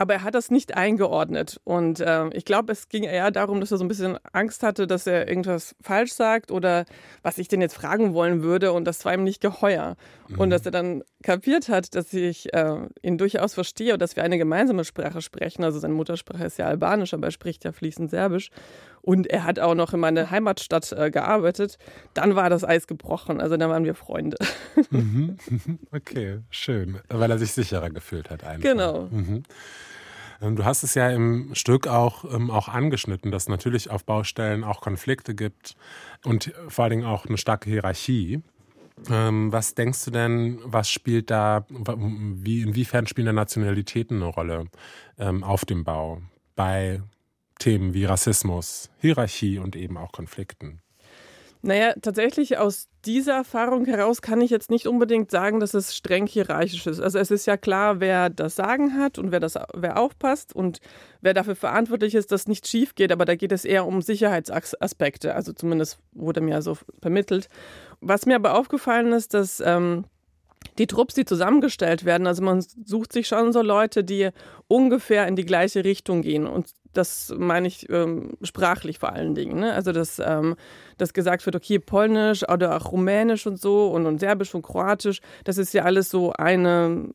Aber 0.01 0.15
er 0.15 0.23
hat 0.25 0.35
das 0.35 0.51
nicht 0.51 0.79
eingeordnet. 0.79 1.61
Und 1.65 2.01
äh, 2.01 2.29
ich 2.31 2.47
glaube, 2.47 2.73
es 2.73 2.89
ging 2.89 3.05
eher 3.05 3.31
darum, 3.31 3.61
dass 3.61 3.71
er 3.71 3.77
so 3.77 3.85
ein 3.85 3.89
bisschen 3.89 4.17
Angst 4.33 4.63
hatte, 4.63 4.87
dass 4.87 5.07
er 5.07 5.29
irgendwas 5.29 5.77
falsch 5.83 6.15
sagt 6.15 6.51
oder 6.51 6.87
was 7.23 7.37
ich 7.37 7.49
denn 7.49 7.61
jetzt 7.61 7.75
fragen 7.75 8.15
wollen 8.15 8.43
würde. 8.43 8.73
Und 8.73 8.87
das 8.87 9.05
war 9.05 9.13
ihm 9.13 9.25
nicht 9.25 9.43
geheuer. 9.43 9.97
Mhm. 10.29 10.39
Und 10.41 10.51
dass 10.51 10.65
er 10.65 10.71
dann 10.71 11.05
kapiert 11.23 11.69
hat, 11.69 11.95
dass 11.95 12.15
ich 12.15 12.51
äh, 12.55 12.77
ihn 13.03 13.19
durchaus 13.19 13.53
verstehe 13.53 13.93
und 13.93 14.01
dass 14.01 14.17
wir 14.17 14.23
eine 14.23 14.39
gemeinsame 14.39 14.85
Sprache 14.85 15.21
sprechen. 15.21 15.65
Also 15.65 15.79
seine 15.79 15.93
Muttersprache 15.93 16.45
ist 16.45 16.57
ja 16.57 16.65
Albanisch, 16.65 17.13
aber 17.13 17.27
er 17.27 17.33
spricht 17.33 17.65
ja 17.65 17.73
fließend 17.73 18.09
Serbisch. 18.09 18.49
Und 19.03 19.27
er 19.29 19.45
hat 19.45 19.59
auch 19.59 19.75
noch 19.75 19.95
in 19.95 20.01
meiner 20.01 20.31
Heimatstadt 20.31 20.93
äh, 20.93 21.11
gearbeitet. 21.11 21.79
Dann 22.15 22.37
war 22.37 22.51
das 22.51 22.65
Eis 22.65 22.87
gebrochen. 22.87 23.41
Also 23.41 23.57
dann 23.57 23.71
waren 23.71 23.85
wir 23.85 23.95
Freunde. 23.95 24.37
Mhm. 24.91 25.37
Okay, 25.91 26.39
schön. 26.51 26.99
Weil 27.09 27.31
er 27.31 27.39
sich 27.39 27.53
sicherer 27.53 27.91
gefühlt 27.91 28.31
hat 28.31 28.45
einfach. 28.45 28.63
Genau. 28.63 29.09
Mhm. 29.11 29.43
Ähm, 30.41 30.57
du 30.57 30.65
hast 30.65 30.83
es 30.83 30.95
ja 30.95 31.11
im 31.11 31.55
Stück 31.55 31.87
auch, 31.87 32.25
ähm, 32.33 32.51
auch 32.51 32.69
angeschnitten, 32.69 33.31
dass 33.31 33.45
es 33.45 33.49
natürlich 33.49 33.91
auf 33.91 34.05
Baustellen 34.05 34.65
auch 34.65 34.81
Konflikte 34.81 35.35
gibt 35.35 35.77
und 36.25 36.53
vor 36.69 36.85
allen 36.85 36.91
Dingen 36.91 37.05
auch 37.05 37.27
eine 37.27 37.37
starke 37.37 37.69
Hierarchie. 37.69 38.43
Ähm, 39.11 39.53
was 39.53 39.75
denkst 39.75 40.05
du 40.05 40.11
denn, 40.11 40.61
was 40.65 40.91
spielt 40.91 41.31
da, 41.31 41.65
wie, 41.69 42.63
inwiefern 42.63 43.07
spielen 43.07 43.27
da 43.27 43.33
Nationalitäten 43.33 44.17
eine 44.17 44.27
Rolle 44.27 44.65
ähm, 45.19 45.43
auf 45.43 45.65
dem 45.65 45.85
Bau 45.85 46.21
bei 46.55 47.01
Themen 47.61 47.95
wie 47.95 48.05
Rassismus, 48.05 48.91
Hierarchie 48.99 49.59
und 49.59 49.77
eben 49.77 49.97
auch 49.97 50.11
Konflikten? 50.11 50.83
Naja, 51.63 51.93
tatsächlich 52.01 52.57
aus 52.57 52.89
dieser 53.05 53.35
Erfahrung 53.35 53.85
heraus 53.85 54.23
kann 54.23 54.41
ich 54.41 54.51
jetzt 54.51 54.71
nicht 54.71 54.87
unbedingt 54.87 55.31
sagen, 55.31 55.61
dass 55.61 55.75
es 55.75 55.95
streng 55.95 56.27
hierarchisch 56.27 56.87
ist. 56.87 57.01
Also 57.01 57.19
es 57.19 57.31
ist 57.31 57.47
ja 57.47 57.59
klar, 57.59 58.01
wer 58.01 58.31
das 58.31 58.57
Sagen 58.57 58.99
hat 58.99 59.19
und 59.19 59.31
wer, 59.31 59.41
das, 59.41 59.59
wer 59.75 59.99
aufpasst 59.99 60.55
und 60.55 60.81
wer 61.21 61.35
dafür 61.35 61.55
verantwortlich 61.55 62.15
ist, 62.15 62.33
dass 62.33 62.49
nichts 62.49 62.71
schief 62.71 62.95
geht. 62.95 63.13
Aber 63.13 63.27
da 63.27 63.35
geht 63.35 63.53
es 63.53 63.67
eher 63.67 63.87
um 63.87 64.01
Sicherheitsaspekte. 64.01 65.35
Also 65.35 65.53
zumindest 65.53 65.99
wurde 66.13 66.41
mir 66.41 66.63
so 66.63 66.79
vermittelt. 67.03 67.49
Was 68.01 68.25
mir 68.25 68.37
aber 68.37 68.59
aufgefallen 68.59 69.13
ist, 69.13 69.35
dass 69.35 69.61
ähm, 69.61 70.07
die 70.79 70.87
Trupps, 70.87 71.15
die 71.15 71.25
zusammengestellt 71.25 72.05
werden, 72.05 72.27
also 72.27 72.43
man 72.43 72.61
sucht 72.61 73.13
sich 73.13 73.29
schon 73.29 73.53
so 73.53 73.63
Leute, 73.63 74.05
die 74.05 74.31
ungefähr 74.69 75.27
in 75.27 75.37
die 75.37 75.45
gleiche 75.45 75.85
Richtung 75.85 76.23
gehen. 76.23 76.47
Und 76.47 76.69
das 76.93 77.33
meine 77.37 77.69
ich 77.69 77.89
ähm, 77.91 78.37
sprachlich 78.43 78.99
vor 78.99 79.13
allen 79.13 79.35
Dingen. 79.35 79.61
Ne? 79.61 79.73
Also, 79.75 79.93
dass, 79.93 80.19
ähm, 80.19 80.57
dass 80.99 81.13
gesagt 81.13 81.47
wird, 81.47 81.57
okay, 81.57 81.79
Polnisch 81.79 82.49
oder 82.49 82.77
auch 82.77 82.93
Rumänisch 82.93 83.47
und 83.47 83.61
so 83.61 83.89
und, 83.89 84.07
und 84.07 84.19
Serbisch 84.19 84.55
und 84.55 84.63
Kroatisch, 84.63 85.21
das 85.45 85.59
ist 85.59 85.73
ja 85.73 85.85
alles 85.85 86.11
so 86.11 86.33
eine 86.33 87.09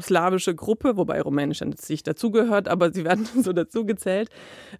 slawische 0.00 0.54
Gruppe, 0.54 0.96
wobei 0.96 1.22
Rumänisch 1.22 1.60
dann 1.60 1.74
nicht 1.88 2.06
dazugehört, 2.06 2.68
aber 2.68 2.92
sie 2.92 3.04
werden 3.04 3.26
so 3.42 3.52
dazugezählt, 3.52 4.28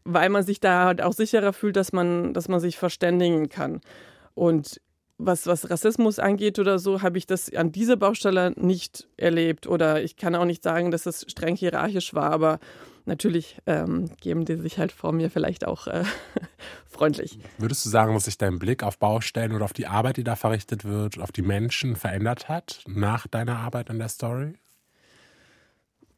weil 0.05 0.29
man 0.29 0.43
sich 0.43 0.61
da 0.61 0.85
halt 0.87 1.03
auch 1.03 1.13
sicherer 1.13 1.53
fühlt, 1.53 1.77
dass 1.77 1.93
man, 1.93 2.35
dass 2.35 2.49
man 2.49 2.61
sich 2.61 2.77
verständigen 2.77 3.49
kann. 3.49 3.81
Und 4.35 4.81
was, 5.25 5.47
was 5.47 5.71
Rassismus 5.71 6.19
angeht 6.19 6.59
oder 6.59 6.79
so, 6.79 7.03
habe 7.03 7.19
ich 7.19 7.27
das 7.27 7.53
an 7.55 7.73
dieser 7.73 7.97
Baustelle 7.97 8.53
nicht 8.57 9.09
erlebt. 9.17 9.67
Oder 9.67 10.03
ich 10.03 10.17
kann 10.17 10.35
auch 10.35 10.45
nicht 10.45 10.63
sagen, 10.63 10.91
dass 10.91 11.07
es 11.07 11.25
streng 11.29 11.57
hierarchisch 11.57 12.15
war, 12.15 12.31
aber 12.31 12.59
natürlich 13.05 13.59
ähm, 13.67 14.11
geben 14.21 14.45
die 14.45 14.57
sich 14.57 14.79
halt 14.79 14.93
vor 14.93 15.13
mir 15.13 15.31
vielleicht 15.31 15.67
auch 15.67 15.87
äh, 15.87 16.05
freundlich. 16.89 17.39
Würdest 17.59 17.85
du 17.85 17.91
sagen, 17.91 18.15
dass 18.15 18.25
sich 18.25 18.39
dein 18.39 18.59
Blick 18.59 18.83
auf 18.83 18.99
Baustellen 18.99 19.53
oder 19.53 19.65
auf 19.65 19.73
die 19.73 19.87
Arbeit, 19.87 20.17
die 20.17 20.25
da 20.25 20.37
verrichtet 20.37 20.85
wird, 20.85 21.19
auf 21.19 21.33
die 21.33 21.43
Menschen 21.43 21.97
verändert 21.97 22.49
hat 22.49 22.83
nach 22.87 23.27
deiner 23.27 23.59
Arbeit 23.59 23.91
an 23.91 23.99
der 23.99 24.09
Story? 24.09 24.55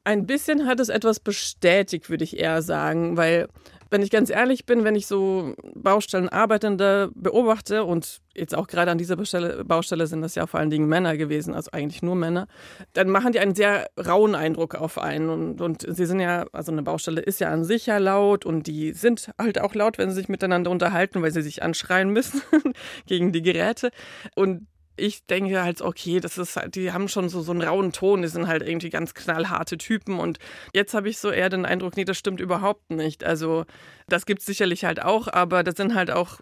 Ein 0.07 0.27
bisschen 0.27 0.67
hat 0.67 0.81
es 0.81 0.91
etwas 0.91 1.19
bestätigt, 1.19 2.11
würde 2.11 2.25
ich 2.25 2.39
eher 2.39 2.61
sagen, 2.61 3.17
weil 3.17 3.49
wenn 3.91 4.03
ich 4.03 4.11
ganz 4.11 4.31
ehrlich 4.31 4.67
bin, 4.67 4.85
wenn 4.85 4.97
ich 4.97 5.07
so 5.07 5.55
Baustellenarbeitende 5.75 7.11
beobachte 7.15 7.85
und 7.85 8.21
jetzt 8.35 8.55
auch 8.55 8.67
gerade 8.67 8.91
an 8.91 8.99
dieser 8.99 9.17
Baustelle 9.17 10.07
sind 10.07 10.23
das 10.23 10.35
ja 10.35 10.47
vor 10.47 10.61
allen 10.61 10.71
Dingen 10.71 10.89
Männer 10.89 11.17
gewesen, 11.17 11.55
also 11.55 11.71
eigentlich 11.73 12.03
nur 12.03 12.17
Männer, 12.17 12.49
dann 12.93 13.09
machen 13.09 13.33
die 13.33 13.39
einen 13.39 13.55
sehr 13.55 13.89
rauen 13.99 14.35
Eindruck 14.35 14.75
auf 14.75 14.99
einen. 14.99 15.29
Und, 15.29 15.61
und 15.61 15.87
sie 15.89 16.07
sind 16.07 16.21
ja, 16.21 16.47
also 16.53 16.73
eine 16.73 16.83
Baustelle 16.83 17.21
ist 17.21 17.41
ja 17.41 17.51
an 17.51 17.65
sich 17.65 17.87
ja 17.87 17.99
laut 17.99 18.45
und 18.45 18.67
die 18.67 18.93
sind 18.93 19.31
halt 19.39 19.61
auch 19.61 19.75
laut, 19.75 19.99
wenn 19.99 20.11
sie 20.11 20.17
sich 20.17 20.29
miteinander 20.29 20.71
unterhalten, 20.71 21.23
weil 21.23 21.33
sie 21.33 21.43
sich 21.43 21.63
anschreien 21.63 22.11
müssen 22.11 22.43
gegen 23.07 23.33
die 23.33 23.43
Geräte. 23.43 23.91
Und 24.35 24.67
ich 24.97 25.27
denke 25.27 25.63
halt, 25.63 25.81
okay, 25.83 26.21
das 26.21 26.39
ist 26.39 26.57
halt, 26.57 26.75
die 26.75 26.93
haben 26.93 27.09
schon 27.09 27.29
so, 27.29 27.43
so 27.43 27.53
einen 27.53 27.63
rauen 27.63 27.93
Ton, 27.93 28.23
die 28.23 28.29
sind 28.29 28.47
halt 28.47 28.63
irgendwie 28.63 28.91
ganz 28.91 29.15
knallharte 29.15 29.79
Typen. 29.79 30.19
Und 30.19 30.39
jetzt 30.73 30.95
habe 30.95 31.09
ich 31.09 31.19
so 31.19 31.31
eher 31.31 31.49
den 31.49 31.67
Eindruck, 31.67 31.97
nee, 31.97 32.05
das 32.05 32.19
stimmt 32.19 32.41
überhaupt 32.41 32.91
nicht. 32.91 33.25
Also, 33.25 33.65
das 34.09 34.27
gibt 34.27 34.41
es 34.41 34.47
sicherlich 34.47 34.85
halt 34.85 35.03
auch, 35.03 35.29
aber 35.29 35.63
das 35.63 35.77
sind 35.77 35.95
halt 35.95 36.11
auch 36.11 36.41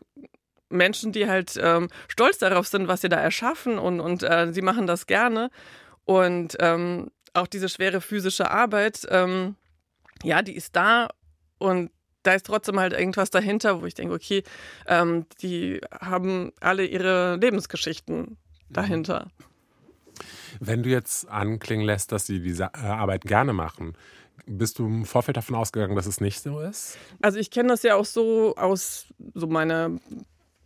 Menschen, 0.69 1.13
die 1.13 1.29
halt 1.29 1.59
ähm, 1.63 1.89
stolz 2.09 2.39
darauf 2.39 2.67
sind, 2.67 2.89
was 2.89 3.03
sie 3.03 3.09
da 3.09 3.19
erschaffen 3.19 3.79
und, 3.79 4.01
und 4.01 4.23
äh, 4.23 4.53
sie 4.53 4.63
machen 4.63 4.87
das 4.87 5.07
gerne. 5.07 5.51
Und 6.05 6.57
ähm, 6.61 7.11
auch 7.35 7.47
diese 7.47 7.69
schwere 7.69 8.01
physische 8.01 8.51
Arbeit, 8.51 9.07
ähm, 9.11 9.57
ja, 10.23 10.43
die 10.43 10.57
ist 10.57 10.77
da 10.77 11.09
und 11.59 11.91
da 12.23 12.35
ist 12.35 12.47
trotzdem 12.47 12.79
halt 12.79 12.93
irgendwas 12.93 13.31
dahinter, 13.31 13.81
wo 13.83 13.87
ich 13.87 13.95
denke, 13.95 14.15
okay, 14.15 14.43
ähm, 14.87 15.27
die 15.41 15.81
haben 16.01 16.53
alle 16.61 16.85
ihre 16.85 17.37
Lebensgeschichten 17.37 18.37
dahinter. 18.69 19.31
Wenn 20.61 20.83
du 20.83 20.91
jetzt 20.91 21.29
anklingen 21.29 21.87
lässt, 21.87 22.13
dass 22.13 22.27
sie 22.27 22.41
diese 22.41 22.65
äh, 22.65 22.87
Arbeit 22.87 23.23
gerne 23.23 23.53
machen, 23.53 23.95
bist 24.47 24.79
du 24.79 24.87
im 24.87 25.05
Vorfeld 25.05 25.37
davon 25.37 25.57
ausgegangen, 25.57 25.97
dass 25.97 26.07
es 26.07 26.21
nicht 26.21 26.41
so 26.41 26.61
ist? 26.61 26.99
Also 27.21 27.39
ich 27.39 27.51
kenne 27.51 27.69
das 27.69 27.83
ja 27.83 27.95
auch 27.95 28.05
so 28.05 28.55
aus 28.57 29.07
so 29.35 29.47
meiner 29.47 29.91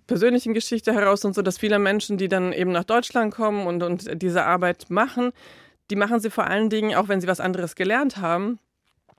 persönlichen 0.06 0.54
Geschichte 0.54 0.94
heraus 0.94 1.24
und 1.24 1.34
so, 1.34 1.42
dass 1.42 1.58
viele 1.58 1.78
Menschen, 1.78 2.16
die 2.16 2.28
dann 2.28 2.52
eben 2.52 2.72
nach 2.72 2.84
Deutschland 2.84 3.34
kommen 3.34 3.66
und, 3.66 3.82
und 3.82 4.22
diese 4.22 4.44
Arbeit 4.44 4.86
machen, 4.88 5.32
die 5.90 5.96
machen 5.96 6.20
sie 6.20 6.30
vor 6.30 6.46
allen 6.46 6.70
Dingen, 6.70 6.94
auch 6.94 7.08
wenn 7.08 7.20
sie 7.20 7.26
was 7.26 7.40
anderes 7.40 7.74
gelernt 7.74 8.16
haben, 8.16 8.58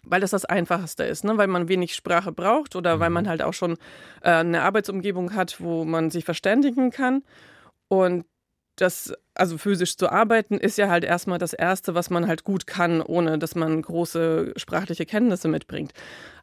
weil 0.10 0.22
das 0.22 0.32
das 0.32 0.46
Einfachste 0.46 1.04
ist, 1.04 1.24
ne? 1.24 1.38
weil 1.38 1.48
man 1.48 1.68
wenig 1.68 1.96
Sprache 1.96 2.32
braucht 2.32 2.76
oder 2.76 2.96
mhm. 2.96 3.00
weil 3.00 3.10
man 3.10 3.28
halt 3.28 3.42
auch 3.42 3.54
schon 3.54 3.74
äh, 4.22 4.32
eine 4.32 4.64
Arbeitsumgebung 4.64 5.34
hat, 5.34 5.60
wo 5.60 5.86
man 5.86 6.10
sich 6.12 6.26
verständigen 6.26 6.92
kann. 6.92 7.24
Und 7.88 8.26
das, 8.76 9.14
also 9.34 9.58
physisch 9.58 9.98
zu 9.98 10.10
arbeiten, 10.10 10.58
ist 10.58 10.78
ja 10.78 10.90
halt 10.90 11.04
erstmal 11.04 11.40
das 11.40 11.54
Erste, 11.54 11.96
was 11.96 12.10
man 12.10 12.28
halt 12.28 12.44
gut 12.44 12.68
kann, 12.68 13.02
ohne 13.02 13.40
dass 13.40 13.56
man 13.56 13.82
große 13.82 14.54
sprachliche 14.56 15.06
Kenntnisse 15.06 15.48
mitbringt. 15.48 15.94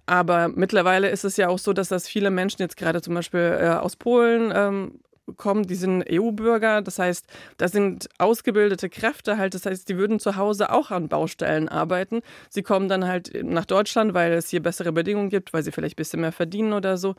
Aber 0.06 0.48
mittlerweile 0.48 1.08
ist 1.08 1.24
es 1.24 1.36
ja 1.36 1.48
auch 1.48 1.58
so, 1.58 1.72
dass 1.72 1.88
das 1.88 2.08
viele 2.08 2.30
Menschen 2.30 2.60
jetzt 2.60 2.76
gerade 2.76 3.00
zum 3.00 3.14
Beispiel 3.14 3.58
äh, 3.60 3.68
aus 3.68 3.96
Polen 3.96 4.52
ähm, 4.54 5.00
kommen, 5.36 5.64
die 5.64 5.74
sind 5.74 6.04
EU-Bürger, 6.10 6.82
das 6.82 6.98
heißt, 6.98 7.26
das 7.56 7.72
sind 7.72 8.08
ausgebildete 8.18 8.88
Kräfte 8.88 9.38
halt, 9.38 9.54
das 9.54 9.66
heißt, 9.66 9.88
die 9.88 9.96
würden 9.96 10.20
zu 10.20 10.36
Hause 10.36 10.70
auch 10.70 10.90
an 10.90 11.08
Baustellen 11.08 11.68
arbeiten. 11.68 12.20
Sie 12.50 12.62
kommen 12.62 12.88
dann 12.88 13.06
halt 13.06 13.32
nach 13.42 13.64
Deutschland, 13.64 14.14
weil 14.14 14.32
es 14.32 14.48
hier 14.48 14.62
bessere 14.62 14.92
Bedingungen 14.92 15.30
gibt, 15.30 15.52
weil 15.52 15.62
sie 15.62 15.72
vielleicht 15.72 15.94
ein 15.94 15.96
bisschen 15.96 16.20
mehr 16.20 16.32
verdienen 16.32 16.72
oder 16.72 16.96
so. 16.96 17.14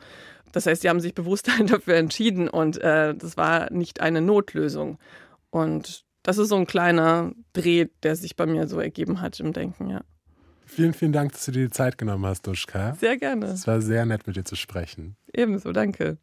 Das 0.52 0.66
heißt, 0.66 0.82
sie 0.82 0.88
haben 0.88 1.00
sich 1.00 1.14
bewusst 1.14 1.48
dafür 1.66 1.96
entschieden 1.96 2.48
und 2.48 2.78
äh, 2.78 3.14
das 3.14 3.36
war 3.36 3.72
nicht 3.72 4.00
eine 4.00 4.20
Notlösung. 4.20 4.98
Und 5.50 6.04
das 6.22 6.38
ist 6.38 6.48
so 6.48 6.56
ein 6.56 6.66
kleiner 6.66 7.32
Dreh, 7.52 7.86
der 8.02 8.16
sich 8.16 8.36
bei 8.36 8.46
mir 8.46 8.66
so 8.66 8.80
ergeben 8.80 9.20
hat 9.20 9.38
im 9.40 9.52
Denken, 9.52 9.88
ja. 9.90 10.02
Vielen, 10.68 10.94
vielen 10.94 11.12
Dank, 11.12 11.32
dass 11.32 11.44
du 11.44 11.52
dir 11.52 11.66
die 11.66 11.70
Zeit 11.70 11.96
genommen 11.96 12.26
hast, 12.26 12.46
Duschka. 12.46 12.94
Sehr 12.94 13.16
gerne. 13.16 13.46
Es 13.46 13.68
war 13.68 13.80
sehr 13.80 14.04
nett, 14.04 14.26
mit 14.26 14.34
dir 14.34 14.44
zu 14.44 14.56
sprechen. 14.56 15.16
Ebenso, 15.32 15.70
danke. 15.70 16.18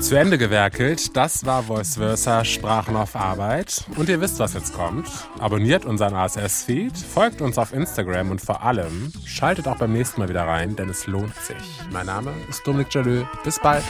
Zu 0.00 0.14
Ende 0.16 0.38
gewerkelt, 0.38 1.16
das 1.16 1.44
war 1.44 1.64
Voice 1.64 1.96
Versa 1.96 2.44
Sprachen 2.44 2.96
auf 2.96 3.16
Arbeit. 3.16 3.84
Und 3.96 4.08
ihr 4.08 4.20
wisst, 4.20 4.38
was 4.38 4.54
jetzt 4.54 4.72
kommt. 4.72 5.08
Abonniert 5.38 5.84
unseren 5.84 6.14
ASS-Feed, 6.14 6.96
folgt 6.96 7.40
uns 7.40 7.58
auf 7.58 7.74
Instagram 7.74 8.30
und 8.30 8.40
vor 8.40 8.62
allem 8.62 9.12
schaltet 9.24 9.66
auch 9.66 9.76
beim 9.76 9.92
nächsten 9.92 10.20
Mal 10.20 10.28
wieder 10.28 10.46
rein, 10.46 10.76
denn 10.76 10.88
es 10.88 11.06
lohnt 11.06 11.34
sich. 11.36 11.56
Mein 11.90 12.06
Name 12.06 12.32
ist 12.48 12.66
Dominik 12.66 12.94
Jalö. 12.94 13.24
Bis 13.44 13.58
bald. 13.58 13.84